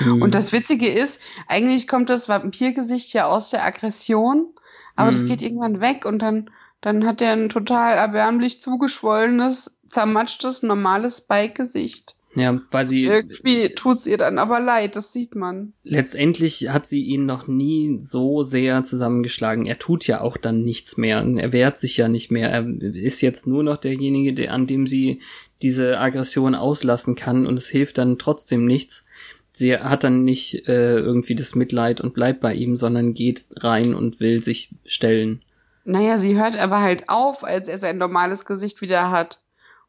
[0.01, 0.23] Mh.
[0.23, 4.47] Und das Witzige ist, eigentlich kommt das Vampirgesicht ja aus der Aggression,
[4.95, 5.17] aber mh.
[5.17, 6.49] das geht irgendwann weg und dann,
[6.81, 12.15] dann hat er ein total erbärmlich zugeschwollenes, zermatschtes, normales Spike-Gesicht.
[12.35, 13.05] Ja, weil sie.
[13.05, 15.73] Irgendwie tut's ihr dann aber leid, das sieht man.
[15.83, 19.65] Letztendlich hat sie ihn noch nie so sehr zusammengeschlagen.
[19.65, 21.23] Er tut ja auch dann nichts mehr.
[21.37, 22.49] Er wehrt sich ja nicht mehr.
[22.49, 25.21] Er ist jetzt nur noch derjenige, der, an dem sie
[25.61, 29.05] diese Aggression auslassen kann und es hilft dann trotzdem nichts.
[29.51, 33.93] Sie hat dann nicht äh, irgendwie das Mitleid und bleibt bei ihm, sondern geht rein
[33.93, 35.43] und will sich stellen.
[35.85, 39.41] Naja, sie hört aber halt auf, als er sein normales Gesicht wieder hat.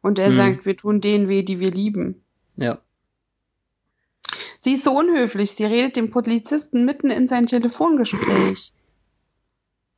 [0.03, 0.32] Und er hm.
[0.32, 2.24] sagt, wir tun denen weh, die wir lieben.
[2.57, 2.79] Ja.
[4.61, 5.53] Sie ist so unhöflich.
[5.53, 8.73] Sie redet dem Polizisten mitten in sein Telefongespräch.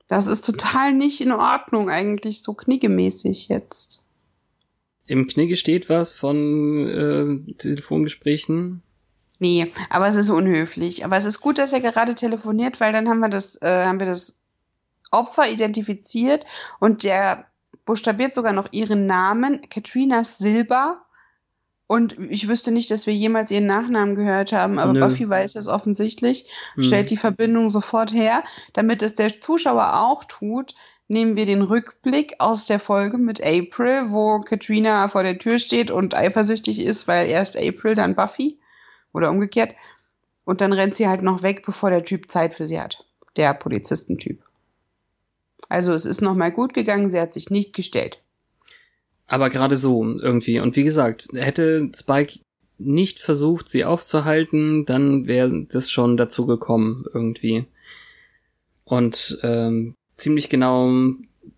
[0.09, 4.03] Das ist total nicht in Ordnung, eigentlich so kniggemäßig jetzt.
[5.07, 6.89] Im Knigge steht was von
[7.49, 8.83] äh, Telefongesprächen.
[9.39, 11.05] Nee, aber es ist unhöflich.
[11.05, 14.01] Aber es ist gut, dass er gerade telefoniert, weil dann haben wir das, äh, haben
[14.01, 14.39] wir das
[15.11, 16.47] Opfer identifiziert
[16.81, 17.47] und der
[17.85, 21.06] buchstabiert sogar noch ihren Namen, Katrina Silber.
[21.89, 25.01] Und ich wüsste nicht, dass wir jemals ihren Nachnamen gehört haben, aber Nö.
[25.01, 26.82] Buffy weiß es offensichtlich, hm.
[26.82, 28.43] stellt die Verbindung sofort her.
[28.72, 30.74] Damit es der Zuschauer auch tut,
[31.07, 35.93] nehmen wir den Rückblick aus der Folge mit April, wo Katrina vor der Tür steht
[35.93, 38.59] und eifersüchtig ist, weil erst April, dann Buffy.
[39.12, 39.74] Oder umgekehrt.
[40.45, 43.05] Und dann rennt sie halt noch weg, bevor der Typ Zeit für sie hat.
[43.37, 44.43] Der Polizistentyp.
[45.68, 48.20] Also es ist nochmal gut gegangen, sie hat sich nicht gestellt.
[49.27, 50.61] Aber gerade so irgendwie.
[50.61, 52.39] Und wie gesagt, hätte Spike
[52.79, 57.66] nicht versucht, sie aufzuhalten, dann wäre das schon dazu gekommen irgendwie.
[58.85, 60.93] Und ähm, ziemlich genau,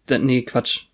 [0.06, 0.86] da, nee, Quatsch.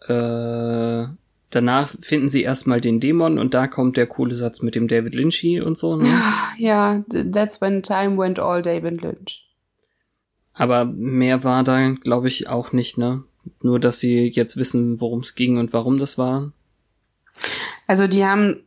[0.00, 1.06] Äh,
[1.50, 5.14] danach finden sie erstmal den Dämon und da kommt der coole Satz mit dem David
[5.14, 5.96] Lynchy und so.
[5.96, 6.08] Ne?
[6.58, 9.46] Ja, that's when time went all David Lynch.
[10.54, 13.24] Aber mehr war da, glaube ich, auch nicht, ne?
[13.60, 16.52] Nur, dass sie jetzt wissen, worum es ging und warum das war.
[17.86, 18.64] Also die haben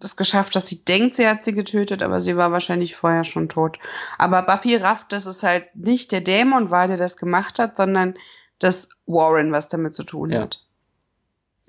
[0.00, 3.48] es geschafft, dass sie denkt, sie hat sie getötet, aber sie war wahrscheinlich vorher schon
[3.48, 3.78] tot.
[4.16, 8.14] Aber Buffy rafft, dass es halt nicht der Dämon war, der das gemacht hat, sondern
[8.58, 10.42] dass Warren was damit zu tun ja.
[10.42, 10.64] hat.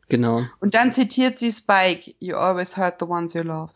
[0.09, 0.43] Genau.
[0.59, 3.71] Und dann zitiert sie Spike, You always hurt the ones you love.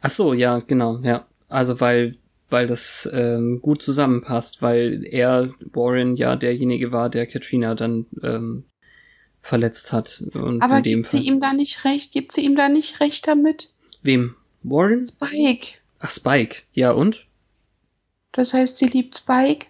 [0.00, 1.26] Ach so, ja, genau, ja.
[1.48, 2.16] Also weil
[2.48, 8.64] weil das ähm, gut zusammenpasst, weil er, Warren, ja derjenige war, der Katrina dann ähm,
[9.40, 10.22] verletzt hat.
[10.32, 12.12] Und Aber gibt sie ihm da nicht recht?
[12.12, 13.70] Gibt sie ihm da nicht recht damit?
[14.02, 14.36] Wem?
[14.62, 15.06] Warren?
[15.06, 15.78] Spike.
[15.98, 16.62] Ach, Spike.
[16.72, 17.26] Ja, und?
[18.32, 19.66] Das heißt, sie liebt Spike?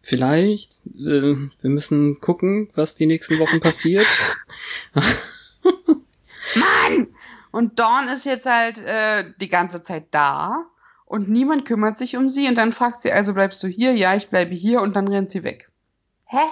[0.00, 0.80] Vielleicht.
[0.86, 4.06] Äh, wir müssen gucken, was die nächsten Wochen passiert.
[6.54, 7.08] Mann!
[7.50, 10.66] Und Dawn ist jetzt halt äh, die ganze Zeit da
[11.08, 13.94] und niemand kümmert sich um sie und dann fragt sie, also bleibst du hier?
[13.94, 15.70] Ja, ich bleibe hier und dann rennt sie weg.
[16.26, 16.44] Hä?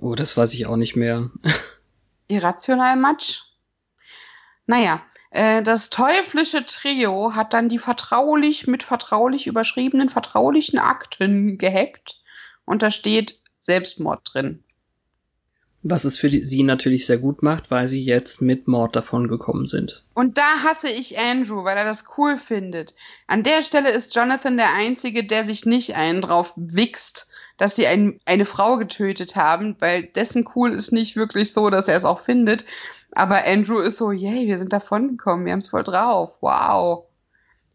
[0.00, 1.30] Oh, das weiß ich auch nicht mehr.
[2.28, 3.42] Irrational Matsch?
[4.66, 12.20] Naja, äh, das teuflische Trio hat dann die vertraulich mit vertraulich überschriebenen vertraulichen Akten gehackt
[12.64, 14.64] und da steht Selbstmord drin.
[15.90, 19.26] Was es für die, sie natürlich sehr gut macht, weil sie jetzt mit Mord davon
[19.26, 20.04] gekommen sind.
[20.14, 22.94] Und da hasse ich Andrew, weil er das cool findet.
[23.26, 27.86] An der Stelle ist Jonathan der Einzige, der sich nicht einen drauf wichst, dass sie
[27.86, 32.04] ein, eine Frau getötet haben, weil dessen cool ist nicht wirklich so, dass er es
[32.04, 32.66] auch findet.
[33.12, 37.06] Aber Andrew ist so, yay, wir sind davon gekommen, wir haben es voll drauf, wow.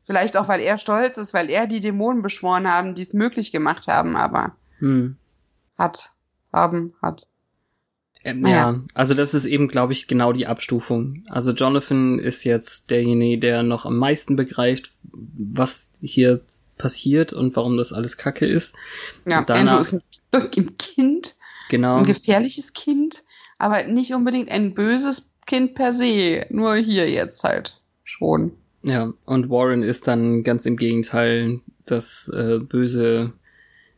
[0.05, 3.51] Vielleicht auch, weil er stolz ist, weil er die Dämonen beschworen haben, die es möglich
[3.51, 5.17] gemacht haben, aber hm.
[5.77, 6.11] hat,
[6.51, 7.27] haben, hat.
[8.25, 8.49] Ähm, ja.
[8.49, 11.23] ja, also das ist eben, glaube ich, genau die Abstufung.
[11.29, 16.41] Also Jonathan ist jetzt derjenige, der noch am meisten begreift, was hier
[16.77, 18.75] passiert und warum das alles Kacke ist.
[19.25, 20.01] Ja, danach, Andrew ist ein,
[20.57, 21.35] ein Kind.
[21.69, 21.97] Genau.
[21.97, 23.23] Ein gefährliches Kind.
[23.57, 26.45] aber nicht unbedingt ein böses Kind per se.
[26.49, 28.51] Nur hier jetzt halt schon.
[28.81, 33.31] Ja, und Warren ist dann ganz im Gegenteil das äh, böse,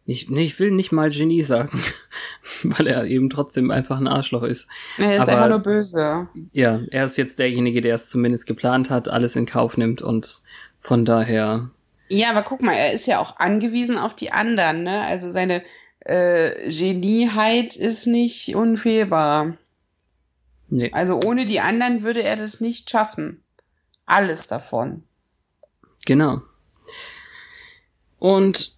[0.07, 1.81] nicht, nee, ich will nicht mal Genie sagen,
[2.63, 4.67] weil er eben trotzdem einfach ein Arschloch ist.
[4.97, 6.27] Er ist Aber, einfach nur böse.
[6.51, 10.41] Ja, er ist jetzt derjenige, der es zumindest geplant hat, alles in Kauf nimmt und
[10.79, 11.71] von daher.
[12.07, 15.01] Ja, aber guck mal, er ist ja auch angewiesen auf die anderen, ne?
[15.01, 15.63] Also seine
[16.01, 19.57] äh, Genieheit ist nicht unfehlbar.
[20.69, 20.91] Nee.
[20.93, 23.41] Also ohne die anderen würde er das nicht schaffen.
[24.05, 25.03] Alles davon.
[26.05, 26.41] Genau.
[28.19, 28.74] Und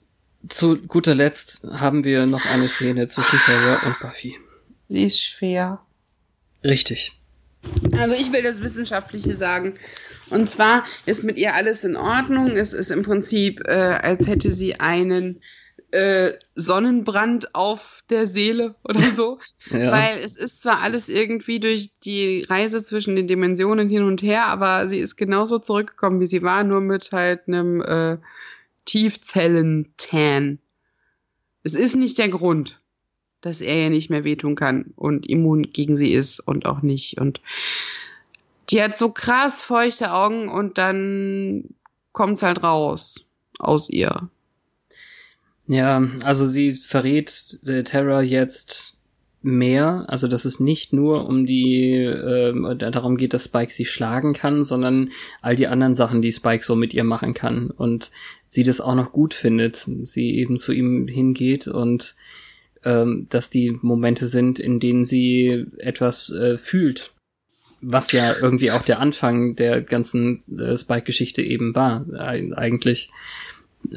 [0.47, 4.37] zu guter Letzt haben wir noch eine Szene zwischen Terra und Buffy.
[4.89, 5.79] Sie ist schwer.
[6.63, 7.19] Richtig.
[7.93, 9.75] Also ich will das Wissenschaftliche sagen.
[10.29, 12.55] Und zwar ist mit ihr alles in Ordnung.
[12.55, 15.41] Es ist im Prinzip, äh, als hätte sie einen
[15.91, 19.39] äh, Sonnenbrand auf der Seele oder so.
[19.71, 19.91] ja.
[19.91, 24.47] Weil es ist zwar alles irgendwie durch die Reise zwischen den Dimensionen hin und her,
[24.47, 28.17] aber sie ist genauso zurückgekommen, wie sie war, nur mit halt einem äh,
[28.87, 30.59] Tiefzellen-Tan.
[31.63, 32.81] Es ist nicht der Grund,
[33.41, 37.19] dass er ihr nicht mehr wehtun kann und immun gegen sie ist und auch nicht.
[37.19, 37.41] Und
[38.69, 41.75] die hat so krass feuchte Augen und dann
[42.13, 43.23] kommt's halt raus
[43.59, 44.29] aus ihr.
[45.67, 48.96] Ja, also sie verrät äh, Terra jetzt
[49.47, 54.33] mehr, also dass es nicht nur um die äh, darum geht, dass Spike sie schlagen
[54.33, 55.09] kann, sondern
[55.41, 57.69] all die anderen Sachen, die Spike so mit ihr machen kann.
[57.71, 58.11] Und
[58.47, 62.15] sie das auch noch gut findet, sie eben zu ihm hingeht und
[62.83, 67.13] ähm, dass die Momente sind, in denen sie etwas äh, fühlt,
[67.81, 73.11] was ja irgendwie auch der Anfang der ganzen äh, Spike-Geschichte eben war, äh, eigentlich,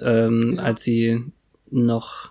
[0.01, 0.63] ähm, ja.
[0.63, 1.25] als sie
[1.71, 2.31] noch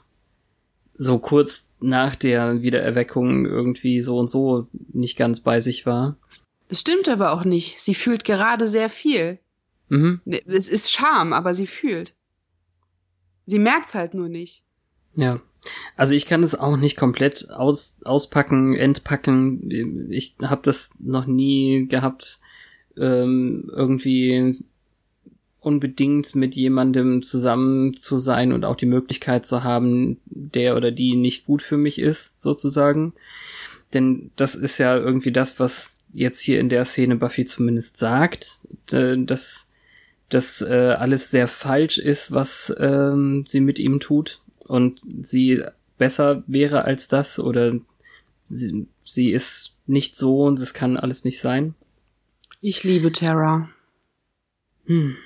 [0.96, 6.18] so kurz nach der Wiedererweckung irgendwie so und so nicht ganz bei sich war.
[6.68, 7.80] Das stimmt aber auch nicht.
[7.80, 9.40] Sie fühlt gerade sehr viel.
[9.88, 10.22] Mhm.
[10.46, 12.14] Es ist Scham, aber sie fühlt.
[13.46, 14.64] Sie merkt's halt nur nicht.
[15.16, 15.42] Ja.
[15.98, 20.10] Also ich kann es auch nicht komplett aus, auspacken, entpacken.
[20.10, 22.40] Ich habe das noch nie gehabt,
[22.98, 24.64] ähm, irgendwie
[25.60, 31.16] unbedingt mit jemandem zusammen zu sein und auch die Möglichkeit zu haben, der oder die
[31.16, 33.14] nicht gut für mich ist, sozusagen.
[33.94, 38.62] Denn das ist ja irgendwie das, was jetzt hier in der Szene Buffy zumindest sagt,
[38.88, 39.68] dass
[40.30, 45.64] das äh, alles sehr falsch ist, was ähm, sie mit ihm tut und sie
[45.98, 47.74] besser wäre als das oder
[48.44, 51.74] sie, sie ist nicht so und es kann alles nicht sein.
[52.62, 53.70] Ich liebe Terra.
[54.86, 55.18] Hm.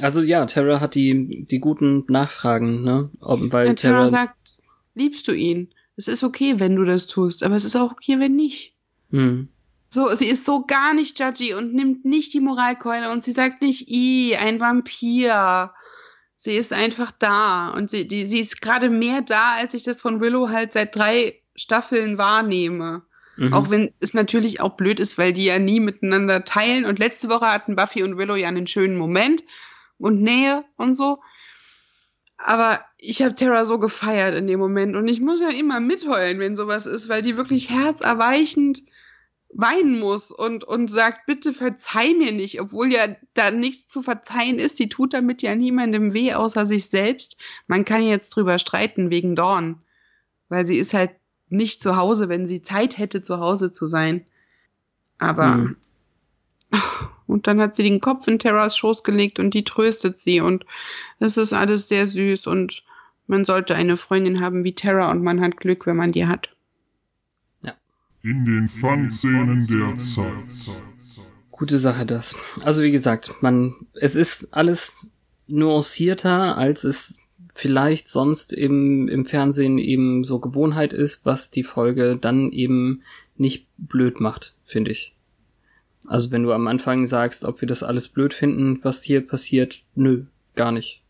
[0.00, 3.10] Also ja, Terra hat die, die guten Nachfragen, ne?
[3.20, 4.58] Ob, weil ja, Terra, Terra sagt,
[4.94, 5.74] liebst du ihn?
[5.96, 8.74] Es ist okay, wenn du das tust, aber es ist auch okay, wenn nicht.
[9.10, 9.48] Hm.
[9.90, 13.60] So, sie ist so gar nicht judgy und nimmt nicht die Moralkeule und sie sagt
[13.60, 15.72] nicht, i, ein Vampir.
[16.38, 20.00] Sie ist einfach da und sie, die, sie ist gerade mehr da, als ich das
[20.00, 23.02] von Willow halt seit drei Staffeln wahrnehme.
[23.36, 23.52] Mhm.
[23.52, 26.86] Auch wenn es natürlich auch blöd ist, weil die ja nie miteinander teilen.
[26.86, 29.42] Und letzte Woche hatten Buffy und Willow ja einen schönen Moment
[30.02, 31.20] und Nähe und so.
[32.36, 36.40] Aber ich habe Terra so gefeiert in dem Moment und ich muss ja immer mitheulen,
[36.40, 38.82] wenn sowas ist, weil die wirklich herzerweichend
[39.54, 44.58] weinen muss und, und sagt, bitte verzeih mir nicht, obwohl ja da nichts zu verzeihen
[44.58, 44.78] ist.
[44.78, 47.36] Die tut damit ja niemandem weh, außer sich selbst.
[47.66, 49.80] Man kann jetzt drüber streiten wegen Dawn,
[50.48, 51.10] weil sie ist halt
[51.48, 54.24] nicht zu Hause, wenn sie Zeit hätte, zu Hause zu sein.
[55.18, 55.76] Aber hm.
[57.32, 60.40] Und dann hat sie den Kopf in Terras Schoß gelegt und die tröstet sie.
[60.40, 60.64] Und
[61.18, 62.46] es ist alles sehr süß.
[62.46, 62.84] Und
[63.26, 66.54] man sollte eine Freundin haben wie Terra und man hat Glück, wenn man die hat.
[67.62, 67.74] Ja.
[68.22, 70.76] In den Fun-Szenen der Zeit.
[71.50, 72.36] Gute Sache das.
[72.62, 75.08] Also wie gesagt, man, es ist alles
[75.46, 77.18] nuancierter, als es
[77.54, 83.02] vielleicht sonst im, im Fernsehen eben so Gewohnheit ist, was die Folge dann eben
[83.36, 85.14] nicht blöd macht, finde ich.
[86.06, 89.82] Also wenn du am Anfang sagst, ob wir das alles blöd finden, was hier passiert,
[89.94, 90.24] nö,
[90.54, 91.02] gar nicht.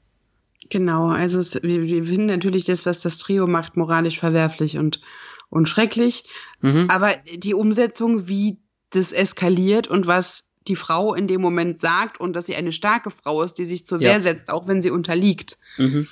[0.70, 5.00] Genau, also es, wir, wir finden natürlich das, was das Trio macht, moralisch verwerflich und,
[5.48, 6.24] und schrecklich.
[6.60, 6.86] Mhm.
[6.88, 8.58] Aber die Umsetzung, wie
[8.90, 13.10] das eskaliert und was die Frau in dem Moment sagt und dass sie eine starke
[13.10, 14.10] Frau ist, die sich zur ja.
[14.10, 15.58] Wehr setzt, auch wenn sie unterliegt.
[15.78, 16.06] Mhm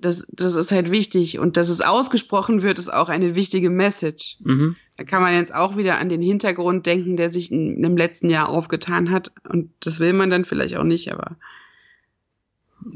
[0.00, 1.38] das, das ist halt wichtig.
[1.38, 4.36] Und dass es ausgesprochen wird, ist auch eine wichtige Message.
[4.40, 4.76] Mhm.
[4.96, 8.28] Da kann man jetzt auch wieder an den Hintergrund denken, der sich in, im letzten
[8.30, 9.32] Jahr aufgetan hat.
[9.48, 11.36] Und das will man dann vielleicht auch nicht, aber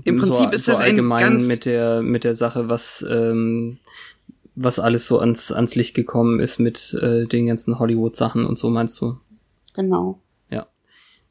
[0.05, 3.05] im Prinzip so, ist das so allgemein ein ganz mit der mit der Sache, was
[3.07, 3.79] ähm,
[4.55, 8.71] was alles so ans, ans Licht gekommen ist mit äh, den ganzen Hollywood-Sachen und so,
[8.71, 9.19] meinst du?
[9.75, 10.21] Genau.
[10.51, 10.67] Ja.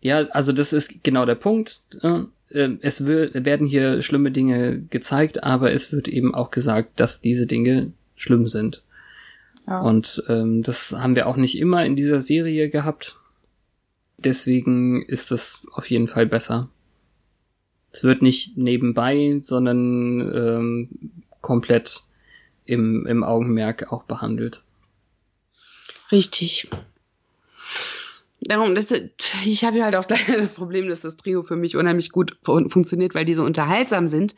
[0.01, 1.81] Ja, also das ist genau der Punkt.
[2.01, 7.47] Äh, es werden hier schlimme Dinge gezeigt, aber es wird eben auch gesagt, dass diese
[7.47, 8.83] Dinge schlimm sind.
[9.67, 9.81] Ja.
[9.81, 13.17] Und ähm, das haben wir auch nicht immer in dieser Serie gehabt.
[14.17, 16.69] Deswegen ist das auf jeden Fall besser.
[17.91, 20.89] Es wird nicht nebenbei, sondern ähm,
[21.41, 22.03] komplett
[22.65, 24.63] im, im Augenmerk auch behandelt.
[26.11, 26.69] Richtig.
[28.45, 28.91] Darum, das,
[29.45, 33.15] ich habe ja halt auch das Problem, dass das Trio für mich unheimlich gut funktioniert,
[33.15, 34.35] weil die so unterhaltsam sind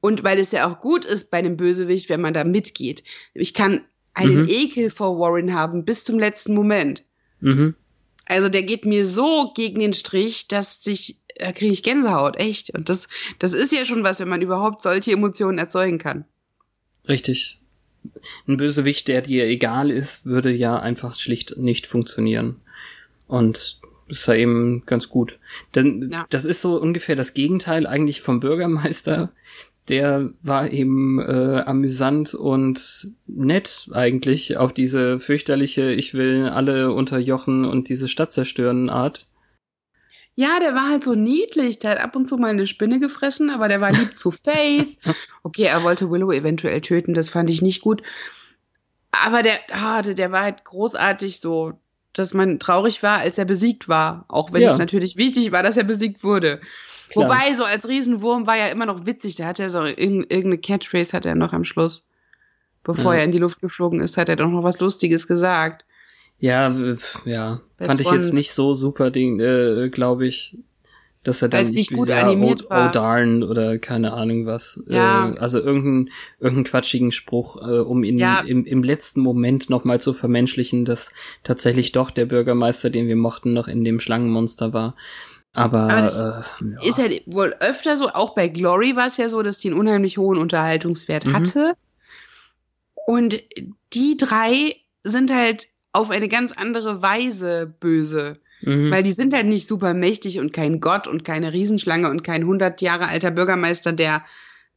[0.00, 3.04] und weil es ja auch gut ist bei einem Bösewicht, wenn man da mitgeht.
[3.34, 3.82] Ich kann
[4.14, 4.48] einen mhm.
[4.48, 7.04] Ekel vor Warren haben bis zum letzten Moment.
[7.40, 7.74] Mhm.
[8.26, 12.70] Also der geht mir so gegen den Strich, dass sich, da kriege ich Gänsehaut, echt.
[12.70, 16.24] Und das, das ist ja schon was, wenn man überhaupt solche Emotionen erzeugen kann.
[17.06, 17.60] Richtig.
[18.46, 22.60] Ein Bösewicht, der dir egal ist, würde ja einfach schlicht nicht funktionieren.
[23.26, 25.38] Und das ist ja eben ganz gut.
[25.74, 26.26] Denn ja.
[26.30, 29.32] das ist so ungefähr das Gegenteil eigentlich vom Bürgermeister.
[29.88, 37.66] Der war eben äh, amüsant und nett eigentlich auf diese fürchterliche, ich will alle unterjochen
[37.66, 39.28] und diese Stadt zerstören Art.
[40.36, 41.78] Ja, der war halt so niedlich.
[41.78, 44.96] Der hat ab und zu mal eine Spinne gefressen, aber der war lieb zu Faith.
[45.42, 48.02] Okay, er wollte Willow eventuell töten, das fand ich nicht gut.
[49.12, 51.78] Aber der, ah, der war halt großartig so
[52.14, 54.24] dass man traurig war, als er besiegt war.
[54.28, 54.70] Auch wenn ja.
[54.70, 56.60] es natürlich wichtig war, dass er besiegt wurde.
[57.10, 57.28] Klar.
[57.28, 59.36] Wobei, so als Riesenwurm war ja immer noch witzig.
[59.36, 62.04] Da hat er so irgendeine Catchphrase hat er noch am Schluss.
[62.82, 63.20] Bevor ja.
[63.20, 65.84] er in die Luft geflogen ist, hat er doch noch was Lustiges gesagt.
[66.38, 66.74] Ja,
[67.24, 67.60] ja.
[67.76, 70.58] Best Fand ich jetzt nicht so super Ding, äh, glaube ich
[71.24, 72.88] dass er dann nicht gut wieder animiert oh, war.
[72.88, 74.80] oh darn oder keine Ahnung was.
[74.86, 75.30] Ja.
[75.30, 78.40] Äh, also irgendeinen irgendeinen quatschigen Spruch, äh, um ihn ja.
[78.40, 81.10] im, im letzten Moment nochmal zu vermenschlichen, dass
[81.42, 84.94] tatsächlich doch der Bürgermeister, den wir mochten, noch in dem Schlangenmonster war.
[85.54, 86.82] Aber, Aber das äh, ja.
[86.82, 89.78] ist halt wohl öfter so, auch bei Glory war es ja so, dass die einen
[89.78, 91.32] unheimlich hohen Unterhaltungswert mhm.
[91.32, 91.74] hatte.
[93.06, 93.40] Und
[93.92, 98.40] die drei sind halt auf eine ganz andere Weise böse.
[98.64, 98.90] Mhm.
[98.90, 102.42] Weil die sind halt nicht super mächtig und kein Gott und keine Riesenschlange und kein
[102.42, 104.24] 100 Jahre alter Bürgermeister, der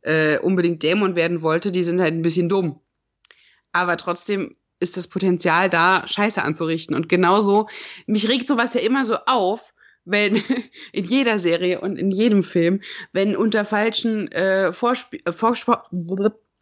[0.02, 1.72] äh, unbedingt Dämon werden wollte.
[1.72, 2.80] Die sind halt ein bisschen dumm.
[3.72, 6.96] Aber trotzdem ist das Potenzial da, Scheiße anzurichten.
[6.96, 7.68] Und genauso,
[8.06, 9.74] mich regt sowas ja immer so auf,
[10.06, 10.36] wenn
[10.92, 12.82] in jeder Serie und in jedem Film,
[13.14, 15.78] wenn unter falschen äh, Vorspie äh, Vorspie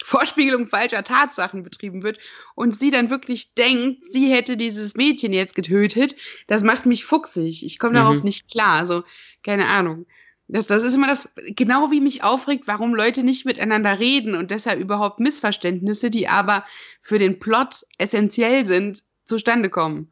[0.04, 2.20] Vorspiegelung falscher Tatsachen betrieben wird
[2.54, 6.16] und sie dann wirklich denkt, sie hätte dieses Mädchen jetzt getötet,
[6.48, 7.66] das macht mich fuchsig.
[7.66, 7.98] Ich komme mhm.
[7.98, 8.74] darauf nicht klar.
[8.74, 9.04] Also,
[9.43, 10.06] keine Ahnung.
[10.48, 14.52] Das, das ist immer das, genau wie mich aufregt, warum Leute nicht miteinander reden und
[14.52, 16.66] deshalb überhaupt Missverständnisse, die aber
[17.02, 20.12] für den Plot essentiell sind, zustande kommen.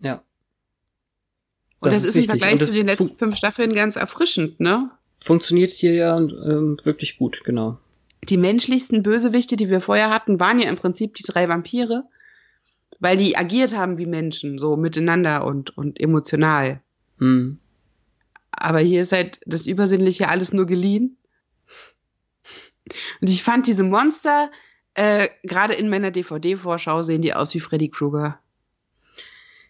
[0.00, 0.24] Ja.
[1.78, 4.90] Und das, das ist, ist im Vergleich zu den letzten fünf Staffeln ganz erfrischend, ne?
[5.20, 7.78] Funktioniert hier ja ähm, wirklich gut, genau
[8.28, 12.04] die menschlichsten Bösewichte, die wir vorher hatten, waren ja im Prinzip die drei Vampire,
[13.00, 16.80] weil die agiert haben wie Menschen, so miteinander und, und emotional.
[17.18, 17.58] Hm.
[18.50, 21.16] Aber hier ist halt das Übersinnliche alles nur geliehen.
[23.20, 24.50] Und ich fand diese Monster,
[24.94, 28.38] äh, gerade in meiner DVD-Vorschau, sehen die aus wie Freddy Krueger.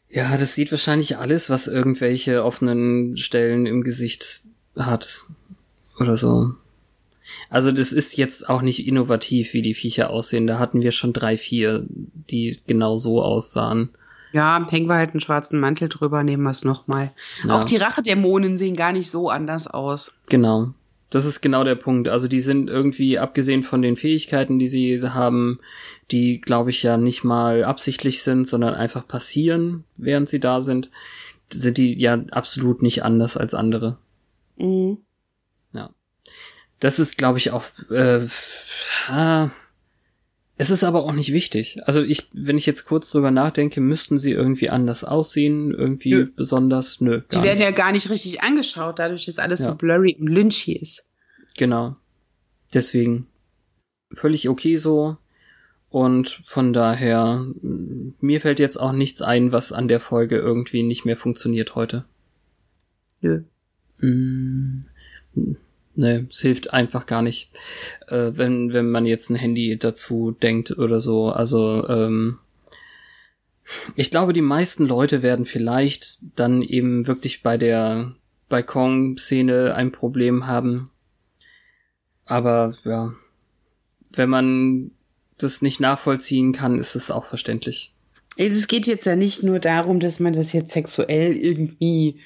[0.08, 4.42] Ja, das sieht wahrscheinlich alles, was irgendwelche offenen Stellen im Gesicht
[4.76, 5.24] hat.
[5.98, 6.54] Oder so.
[7.50, 10.46] Also das ist jetzt auch nicht innovativ, wie die Viecher aussehen.
[10.46, 13.90] Da hatten wir schon drei, vier, die genau so aussahen.
[14.32, 17.12] Ja, hängen wir halt einen schwarzen Mantel drüber, nehmen wir es nochmal.
[17.46, 17.56] Ja.
[17.56, 20.12] Auch die Rachedämonen sehen gar nicht so anders aus.
[20.28, 20.74] Genau.
[21.10, 22.08] Das ist genau der Punkt.
[22.08, 25.60] Also die sind irgendwie, abgesehen von den Fähigkeiten, die sie haben,
[26.10, 30.90] die, glaube ich, ja nicht mal absichtlich sind, sondern einfach passieren, während sie da sind,
[31.52, 33.98] sind die ja absolut nicht anders als andere.
[34.56, 34.98] Mhm.
[36.80, 37.64] Das ist, glaube ich, auch.
[37.90, 38.26] Äh,
[39.08, 39.50] ah,
[40.56, 41.78] es ist aber auch nicht wichtig.
[41.84, 46.26] Also ich, wenn ich jetzt kurz drüber nachdenke, müssten sie irgendwie anders aussehen, irgendwie Nö.
[46.34, 47.00] besonders.
[47.00, 47.22] Nö.
[47.32, 47.60] Die werden nicht.
[47.60, 49.70] ja gar nicht richtig angeschaut, dadurch, dass alles ja.
[49.70, 51.08] so blurry und lynchy ist.
[51.56, 51.96] Genau.
[52.72, 53.26] Deswegen
[54.12, 55.16] völlig okay so.
[55.88, 61.04] Und von daher, mir fällt jetzt auch nichts ein, was an der Folge irgendwie nicht
[61.04, 62.04] mehr funktioniert heute.
[63.20, 63.42] Nö.
[63.98, 64.80] Mm,
[65.96, 67.50] Nee, es hilft einfach gar nicht,
[68.08, 71.28] äh, wenn, wenn man jetzt ein Handy dazu denkt oder so.
[71.28, 72.38] Also, ähm,
[73.94, 78.14] ich glaube, die meisten Leute werden vielleicht dann eben wirklich bei der
[78.48, 80.90] Balkon-Szene ein Problem haben.
[82.26, 83.14] Aber ja,
[84.12, 84.90] wenn man
[85.38, 87.94] das nicht nachvollziehen kann, ist es auch verständlich.
[88.36, 92.20] Es geht jetzt ja nicht nur darum, dass man das jetzt sexuell irgendwie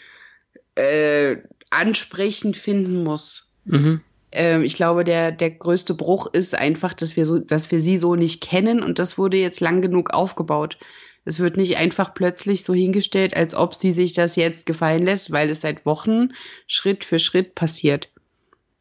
[0.74, 1.36] äh,
[1.70, 3.47] ansprechend finden muss.
[3.68, 4.00] Mhm.
[4.32, 7.96] Ähm, ich glaube, der, der größte Bruch ist einfach, dass wir so, dass wir sie
[7.96, 10.78] so nicht kennen und das wurde jetzt lang genug aufgebaut.
[11.24, 15.30] Es wird nicht einfach plötzlich so hingestellt, als ob sie sich das jetzt gefallen lässt,
[15.30, 16.30] weil es seit Wochen
[16.66, 18.08] Schritt für Schritt passiert.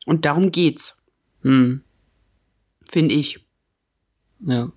[0.05, 0.97] Und darum geht's.
[1.43, 1.81] Hm.
[2.89, 3.45] Finde ich.
[4.39, 4.71] Ja.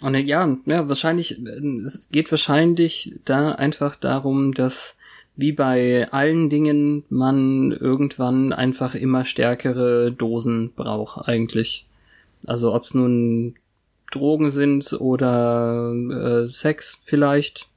[0.00, 1.40] Und ja, ja, wahrscheinlich,
[1.84, 4.96] es geht wahrscheinlich da einfach darum, dass
[5.36, 11.86] wie bei allen Dingen man irgendwann einfach immer stärkere Dosen braucht eigentlich.
[12.46, 13.54] Also ob's nun
[14.10, 17.68] Drogen sind oder äh, Sex vielleicht.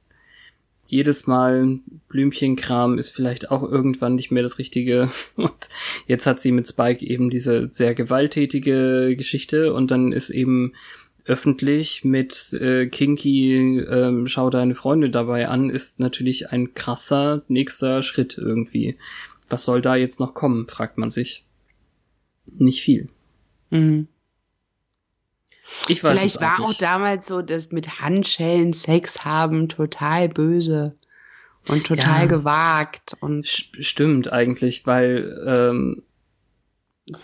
[0.86, 5.10] Jedes Mal Blümchenkram ist vielleicht auch irgendwann nicht mehr das Richtige.
[5.36, 5.68] Und
[6.06, 10.72] jetzt hat sie mit Spike eben diese sehr gewalttätige Geschichte und dann ist eben
[11.30, 18.02] öffentlich mit äh, Kinky ähm, Schau deine Freunde dabei an, ist natürlich ein krasser nächster
[18.02, 18.98] Schritt irgendwie.
[19.48, 21.46] Was soll da jetzt noch kommen, fragt man sich.
[22.46, 23.08] Nicht viel.
[23.70, 24.08] Mhm.
[25.86, 30.96] Ich weiß Vielleicht war auch, auch damals so, dass mit Handschellen Sex haben total böse
[31.68, 36.02] und total ja, gewagt und stimmt eigentlich, weil ähm,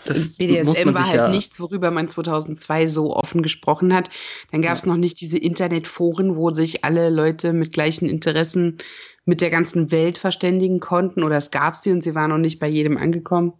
[0.05, 4.09] das BDSM war halt ja nichts, worüber man 2002 so offen gesprochen hat.
[4.51, 4.89] Dann gab es ja.
[4.89, 8.77] noch nicht diese Internetforen, wo sich alle Leute mit gleichen Interessen
[9.25, 11.23] mit der ganzen Welt verständigen konnten.
[11.23, 13.53] Oder es gab sie und sie waren noch nicht bei jedem angekommen.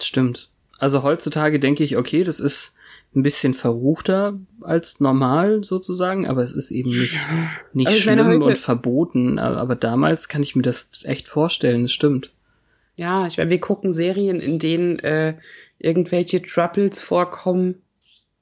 [0.00, 0.50] Stimmt.
[0.78, 2.74] Also heutzutage denke ich, okay, das ist
[3.14, 7.16] ein bisschen verruchter als normal sozusagen, aber es ist eben nicht,
[7.72, 9.38] nicht also schlimm und verboten.
[9.38, 12.32] Aber damals kann ich mir das echt vorstellen, es stimmt.
[13.00, 15.34] Ja, ich meine, wir gucken Serien, in denen äh,
[15.78, 17.76] irgendwelche Troubles vorkommen,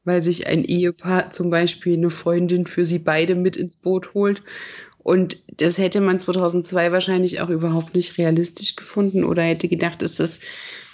[0.02, 4.42] weil sich ein Ehepaar zum Beispiel eine Freundin für sie beide mit ins Boot holt.
[4.98, 10.18] Und das hätte man 2002 wahrscheinlich auch überhaupt nicht realistisch gefunden oder hätte gedacht, ist
[10.18, 10.40] das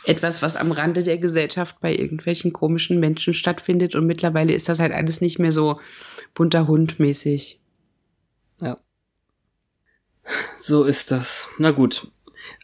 [0.05, 3.95] etwas, was am Rande der Gesellschaft bei irgendwelchen komischen Menschen stattfindet.
[3.95, 5.81] Und mittlerweile ist das halt alles nicht mehr so
[6.35, 7.61] bunter Hund mäßig.
[8.61, 8.77] Ja.
[10.59, 11.49] So ist das.
[11.57, 12.11] Na gut.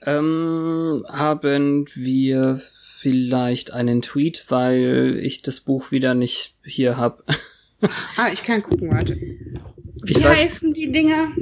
[0.05, 2.61] Ähm, haben wir
[3.01, 7.25] vielleicht einen Tweet, weil ich das Buch wieder nicht hier hab.
[8.17, 9.17] ah, ich kann gucken, warte.
[9.17, 11.33] Wie ich heißen weiß, die Dinger?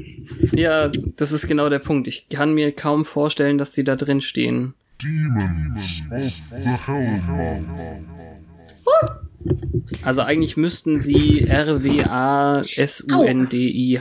[0.52, 2.06] Ja, das ist genau der Punkt.
[2.08, 4.74] Ich kann mir kaum vorstellen, dass die da drin stehen.
[5.02, 7.64] Demons of the Hellmouth.
[10.02, 12.68] Also eigentlich müssten sie R-W-A-S-U-N-D-I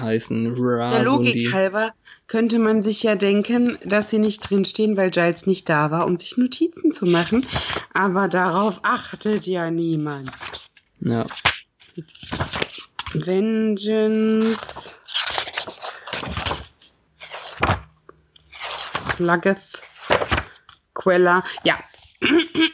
[0.02, 0.56] heißen.
[0.56, 1.94] Der Logik halber
[2.28, 6.18] könnte man sich ja denken, dass sie nicht drinstehen, weil Giles nicht da war, um
[6.18, 7.46] sich Notizen zu machen.
[7.94, 10.32] Aber darauf achtet ja niemand.
[11.00, 11.26] Ja.
[13.14, 14.94] Vengeance.
[18.92, 19.82] Sluggeth.
[20.94, 21.44] Quella.
[21.64, 21.80] Ja.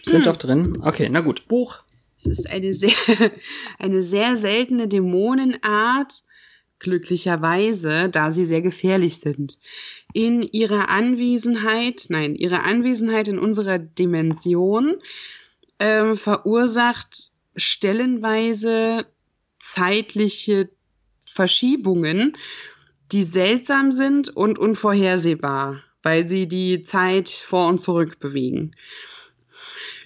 [0.03, 0.81] Sind doch drin.
[0.81, 1.47] Okay, na gut.
[1.47, 1.83] Buch.
[2.17, 2.95] Es ist eine sehr,
[3.79, 6.23] eine sehr seltene Dämonenart
[6.83, 9.57] glücklicherweise, da sie sehr gefährlich sind.
[10.13, 14.97] In ihrer Anwesenheit, nein, ihre Anwesenheit in unserer Dimension
[15.79, 19.05] ähm, verursacht stellenweise
[19.59, 20.69] zeitliche
[21.23, 22.37] Verschiebungen,
[23.11, 28.75] die seltsam sind und unvorhersehbar, weil sie die Zeit vor und zurück bewegen.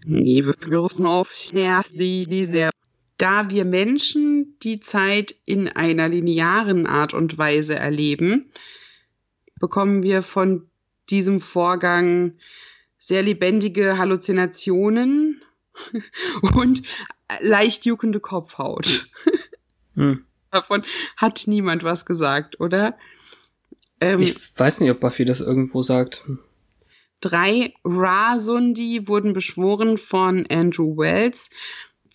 [0.05, 0.43] Die
[3.18, 8.51] da wir Menschen die Zeit in einer linearen Art und Weise erleben,
[9.59, 10.70] bekommen wir von
[11.09, 12.34] diesem Vorgang
[12.97, 15.41] sehr lebendige Halluzinationen
[16.55, 16.84] und
[17.39, 19.07] leicht juckende Kopfhaut.
[19.95, 20.24] Hm.
[20.51, 20.86] Davon
[21.18, 22.97] hat niemand was gesagt, oder?
[23.99, 26.23] Ähm, ich weiß nicht, ob Buffy das irgendwo sagt.
[27.19, 31.49] Drei Ra-Sundi wurden beschworen von Andrew Wells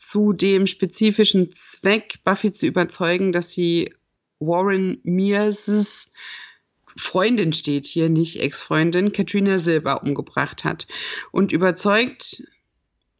[0.03, 3.95] zu dem spezifischen Zweck, Buffy zu überzeugen, dass sie
[4.41, 6.11] Warren Mears
[6.97, 10.89] Freundin steht hier, nicht Ex-Freundin, Katrina Silber umgebracht hat.
[11.31, 12.43] Und überzeugt,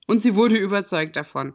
[0.07, 1.55] und sie wurde überzeugt davon.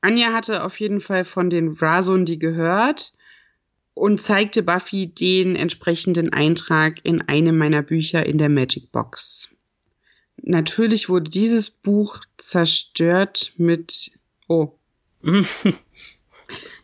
[0.00, 3.14] Anja hatte auf jeden Fall von den Rasundi gehört
[3.94, 9.54] und zeigte Buffy den entsprechenden Eintrag in einem meiner Bücher in der Magic Box.
[10.42, 14.12] Natürlich wurde dieses Buch zerstört mit.
[14.48, 14.72] Oh.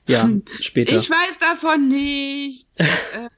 [0.08, 0.30] ja,
[0.60, 0.96] später.
[0.96, 2.68] Ich weiß davon nichts.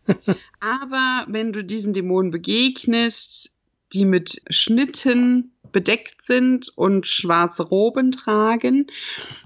[0.06, 3.56] Äh, aber wenn du diesen Dämonen begegnest,
[3.92, 8.86] die mit Schnitten bedeckt sind und schwarze Roben tragen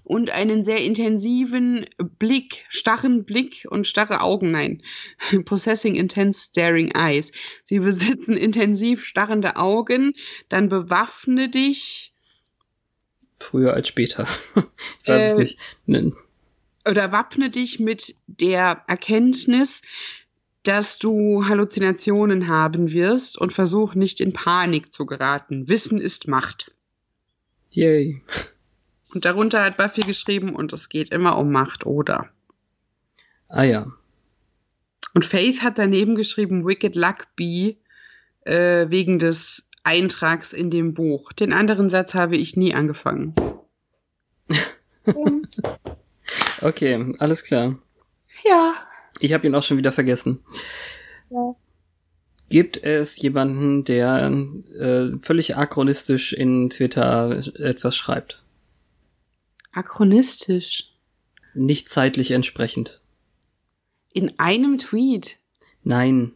[0.02, 1.86] und einen sehr intensiven
[2.18, 4.82] Blick, starren Blick und starre Augen, nein,
[5.44, 7.32] possessing intense staring eyes.
[7.64, 10.12] Sie besitzen intensiv starrende Augen,
[10.48, 12.12] dann bewaffne dich.
[13.38, 14.26] Früher als später.
[15.02, 15.58] ich weiß äh, es nicht.
[15.86, 16.14] Nein.
[16.88, 19.80] Oder wappne dich mit der Erkenntnis,
[20.64, 25.68] dass du Halluzinationen haben wirst und versuch nicht in Panik zu geraten.
[25.68, 26.72] Wissen ist Macht.
[27.70, 28.22] Yay.
[29.12, 32.30] Und darunter hat Buffy geschrieben, und es geht immer um Macht, oder?
[33.48, 33.86] Ah ja.
[35.12, 37.76] Und Faith hat daneben geschrieben, Wicked Luck Bee,
[38.40, 41.32] äh, wegen des Eintrags in dem Buch.
[41.32, 43.34] Den anderen Satz habe ich nie angefangen.
[46.62, 47.78] okay, alles klar.
[48.44, 48.74] Ja.
[49.20, 50.40] Ich habe ihn auch schon wieder vergessen.
[51.30, 51.54] Ja.
[52.48, 54.30] Gibt es jemanden, der
[54.78, 58.42] äh, völlig achronistisch in Twitter etwas schreibt?
[59.72, 60.90] Achronistisch?
[61.54, 63.00] Nicht zeitlich entsprechend.
[64.12, 65.38] In einem Tweet?
[65.82, 66.32] Nein.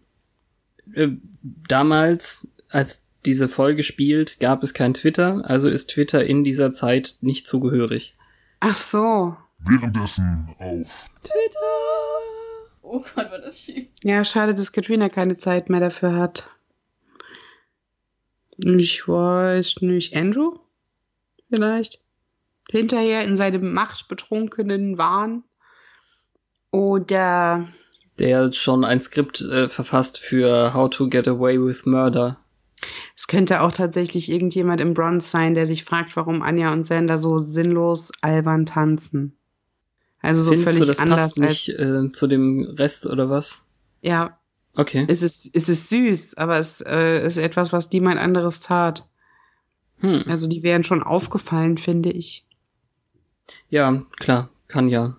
[0.94, 1.08] Äh,
[1.42, 7.18] damals, als diese Folge spielt, gab es kein Twitter, also ist Twitter in dieser Zeit
[7.20, 8.16] nicht zugehörig.
[8.60, 9.36] Ach so.
[9.58, 12.27] Währenddessen auf Twitter.
[12.90, 13.88] Oh Gott, war das schief.
[14.02, 16.50] Ja, schade, dass Katrina keine Zeit mehr dafür hat.
[18.56, 20.16] Ich weiß nicht.
[20.16, 20.58] Andrew?
[21.50, 22.00] Vielleicht?
[22.70, 25.44] Hinterher in seinem machtbetrunkenen Wahn.
[26.70, 27.68] Oder.
[28.18, 32.38] Der schon ein Skript äh, verfasst für How to Get Away with Murder.
[33.16, 37.18] Es könnte auch tatsächlich irgendjemand im Bronze sein, der sich fragt, warum Anja und Sander
[37.18, 39.37] so sinnlos albern tanzen.
[40.20, 43.64] Also so Findest völlig du, das anders passt nicht äh, zu dem Rest oder was?
[44.02, 44.38] Ja.
[44.74, 45.06] Okay.
[45.08, 49.06] Es ist, es ist süß, aber es äh, ist etwas, was niemand anderes tat.
[49.98, 50.24] Hm.
[50.26, 52.46] Also die wären schon aufgefallen, finde ich.
[53.68, 55.16] Ja, klar, kann ja.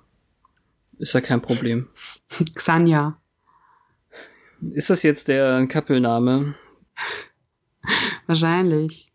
[0.98, 1.90] Ist ja kein Problem.
[2.56, 3.20] Xanja.
[4.72, 6.56] Ist das jetzt der Kappelname?
[8.28, 9.12] Wahrscheinlich.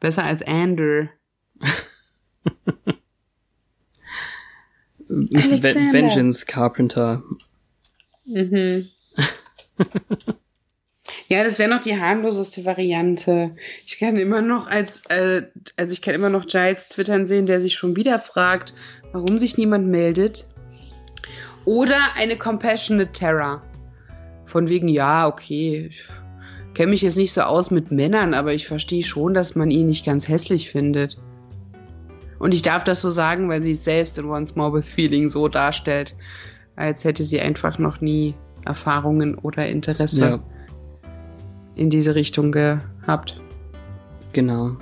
[0.00, 1.10] Besser als Ander.
[5.08, 7.22] Vengeance Carpenter.
[8.26, 8.86] Mhm.
[11.28, 13.56] ja, das wäre noch die harmloseste Variante.
[13.86, 15.42] Ich kann immer noch als, äh,
[15.76, 18.74] also ich kann immer noch Giles twittern sehen, der sich schon wieder fragt,
[19.12, 20.46] warum sich niemand meldet.
[21.64, 23.62] Oder eine Compassionate Terror.
[24.46, 26.04] Von wegen, ja, okay, ich
[26.74, 29.86] kenne mich jetzt nicht so aus mit Männern, aber ich verstehe schon, dass man ihn
[29.86, 31.18] nicht ganz hässlich findet.
[32.38, 35.28] Und ich darf das so sagen, weil sie es selbst in Once More with Feeling
[35.28, 36.14] so darstellt,
[36.76, 38.34] als hätte sie einfach noch nie
[38.64, 40.40] Erfahrungen oder Interesse ja.
[41.74, 43.40] in diese Richtung gehabt.
[44.32, 44.76] Genau.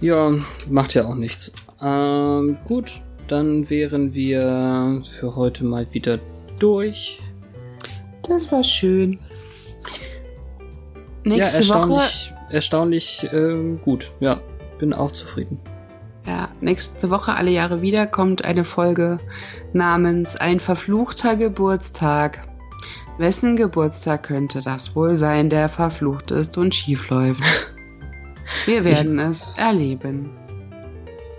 [0.00, 0.32] Ja,
[0.68, 1.52] macht ja auch nichts.
[1.80, 6.18] Ähm, gut, dann wären wir für heute mal wieder
[6.58, 7.20] durch.
[8.22, 9.18] Das war schön.
[11.24, 12.54] Nächste ja, erstaunlich, Woche.
[12.54, 14.10] Erstaunlich äh, gut.
[14.20, 14.40] Ja,
[14.78, 15.58] bin auch zufrieden.
[16.28, 19.16] Ja, nächste Woche alle Jahre wieder kommt eine Folge
[19.72, 22.46] namens Ein verfluchter Geburtstag.
[23.16, 27.42] Wessen Geburtstag könnte das wohl sein, der verflucht ist und schief läuft?
[28.66, 30.28] Wir werden ich, es erleben.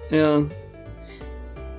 [0.09, 0.41] Ja.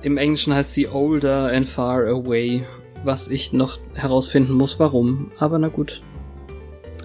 [0.03, 2.65] Im Englischen heißt sie Older and Far Away,
[3.03, 5.33] was ich noch herausfinden muss, warum.
[5.37, 6.01] Aber na gut.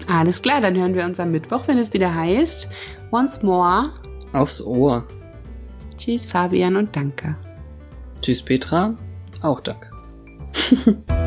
[0.07, 2.69] Alles klar, dann hören wir uns am Mittwoch, wenn es wieder heißt
[3.11, 3.89] Once More.
[4.31, 5.05] Aufs Ohr.
[5.97, 7.35] Tschüss Fabian und danke.
[8.21, 8.95] Tschüss Petra,
[9.41, 9.91] auch danke.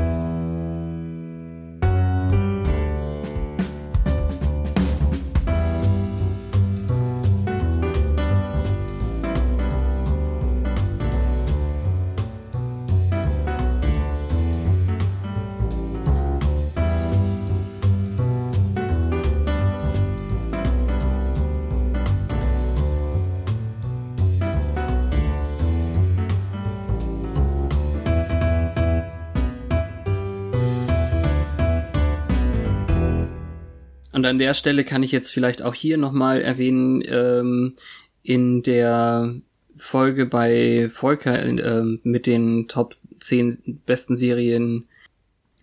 [34.30, 37.74] an der Stelle kann ich jetzt vielleicht auch hier nochmal erwähnen, ähm,
[38.22, 39.34] in der
[39.76, 44.86] Folge bei Volker äh, mit den Top 10 besten Serien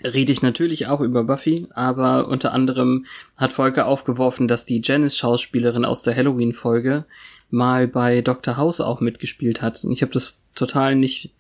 [0.04, 5.86] rede ich natürlich auch über Buffy, aber unter anderem hat Volker aufgeworfen, dass die Janice-Schauspielerin
[5.86, 7.06] aus der Halloween-Folge
[7.50, 8.58] mal bei Dr.
[8.58, 9.84] House auch mitgespielt hat.
[9.84, 11.32] Und ich habe das total nicht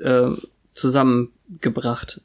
[0.00, 0.30] äh,
[0.72, 2.20] zusammengebracht.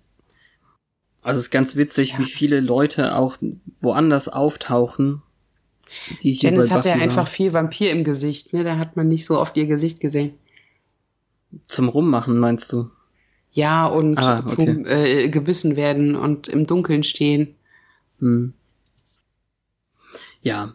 [1.24, 2.20] Also es ist ganz witzig, ja.
[2.20, 3.38] wie viele Leute auch
[3.80, 5.22] woanders auftauchen.
[6.22, 8.64] Die Janice hatte ja einfach viel Vampir im Gesicht, ne?
[8.64, 10.34] Da hat man nicht so oft ihr Gesicht gesehen.
[11.68, 12.90] Zum Rummachen, meinst du?
[13.52, 14.56] Ja, und ah, okay.
[14.56, 17.56] zum äh, gebissen werden und im Dunkeln stehen.
[18.20, 18.54] Hm.
[20.42, 20.74] Ja.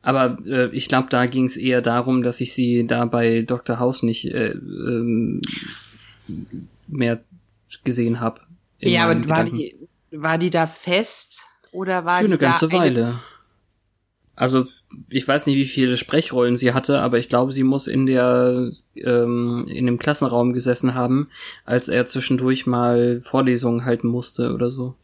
[0.00, 3.78] Aber äh, ich glaube, da ging es eher darum, dass ich sie da bei Dr.
[3.78, 5.42] House nicht äh, ähm,
[6.86, 7.20] mehr
[7.84, 8.40] gesehen habe.
[8.80, 9.76] Ja, aber war die,
[10.10, 11.40] war die da fest
[11.72, 13.04] oder war Für die eine ganze Weile.
[13.06, 13.20] Eine
[14.38, 14.64] also
[15.08, 18.70] ich weiß nicht, wie viele Sprechrollen sie hatte, aber ich glaube, sie muss in der
[18.94, 21.28] ähm, in dem Klassenraum gesessen haben,
[21.64, 24.94] als er zwischendurch mal Vorlesungen halten musste oder so.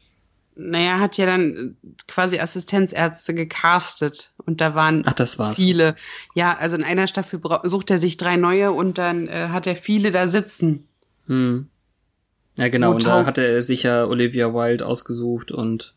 [0.55, 1.77] Naja, hat ja dann
[2.07, 5.57] quasi Assistenzärzte gecastet und da waren Ach, das war's.
[5.57, 5.97] viele.
[6.37, 9.75] Ja, also in einer Staffel sucht er sich drei neue und dann äh, hat er
[9.75, 10.87] viele da sitzen.
[11.27, 11.69] Hm.
[12.57, 15.95] Ja, genau, und da hat er sich ja Olivia Wilde ausgesucht und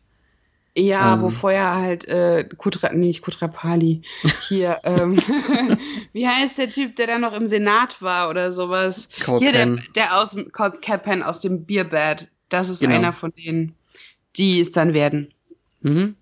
[0.76, 1.22] ja, ähm.
[1.22, 4.04] wo vorher halt äh, Kutra, nee, nicht Kutrapali.
[4.48, 5.18] Hier, ähm,
[6.14, 9.10] wie heißt der Typ, der da noch im Senat war oder sowas?
[9.24, 9.82] Cole Hier, Penn.
[9.96, 12.30] der, der aus dem Capen aus dem Bierbad.
[12.50, 12.96] Das ist genau.
[12.96, 13.74] einer von denen,
[14.36, 15.34] die es dann werden.
[15.82, 16.16] Mhm.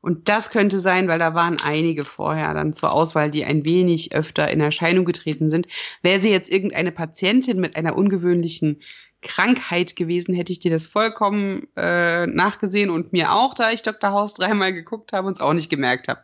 [0.00, 4.14] Und das könnte sein, weil da waren einige vorher dann zur Auswahl, die ein wenig
[4.14, 5.66] öfter in Erscheinung getreten sind.
[6.02, 8.80] Wäre sie jetzt irgendeine Patientin mit einer ungewöhnlichen
[9.20, 14.10] Krankheit gewesen, hätte ich dir das vollkommen äh, nachgesehen und mir auch, da ich Dr.
[14.10, 16.20] House dreimal geguckt habe und es auch nicht gemerkt habe.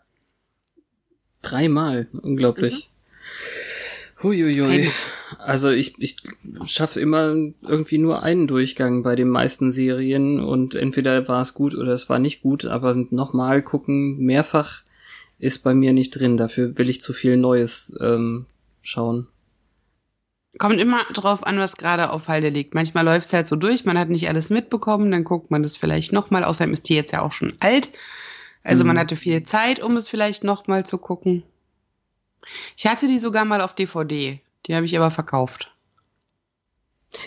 [1.42, 2.88] Dreimal, unglaublich.
[2.88, 3.73] Mhm.
[4.24, 4.90] Huiuiui.
[5.38, 6.16] Also ich, ich
[6.66, 11.74] schaffe immer irgendwie nur einen Durchgang bei den meisten Serien und entweder war es gut
[11.74, 14.82] oder es war nicht gut, aber nochmal gucken, mehrfach
[15.38, 16.36] ist bei mir nicht drin.
[16.36, 18.46] Dafür will ich zu viel Neues ähm,
[18.80, 19.28] schauen.
[20.58, 22.74] Kommt immer drauf an, was gerade auf Halde liegt.
[22.74, 25.76] Manchmal läuft es halt so durch, man hat nicht alles mitbekommen, dann guckt man das
[25.76, 26.44] vielleicht nochmal.
[26.44, 27.90] Außerdem ist die jetzt ja auch schon alt.
[28.62, 28.88] Also mhm.
[28.88, 31.42] man hatte viel Zeit, um es vielleicht nochmal zu gucken.
[32.76, 34.40] Ich hatte die sogar mal auf DVD.
[34.66, 35.70] Die habe ich aber verkauft.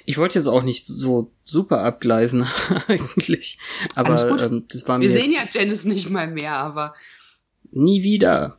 [0.05, 2.45] Ich wollte jetzt auch nicht so super abgleisen
[2.87, 3.57] eigentlich,
[3.95, 6.93] aber ähm, das war mir Wir sehen ja Janice nicht mal mehr, aber
[7.71, 8.57] nie wieder.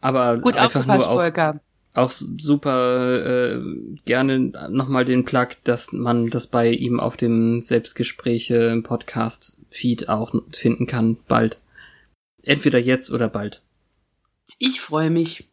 [0.00, 1.60] Aber gut einfach nur auf, Volker
[1.98, 3.60] auch super äh,
[4.04, 4.38] gerne
[4.70, 10.86] nochmal den Plug, dass man das bei ihm auf dem Selbstgespräche im Podcast-Feed auch finden
[10.86, 11.60] kann, bald.
[12.42, 13.62] Entweder jetzt oder bald.
[14.58, 15.44] Ich freue mich.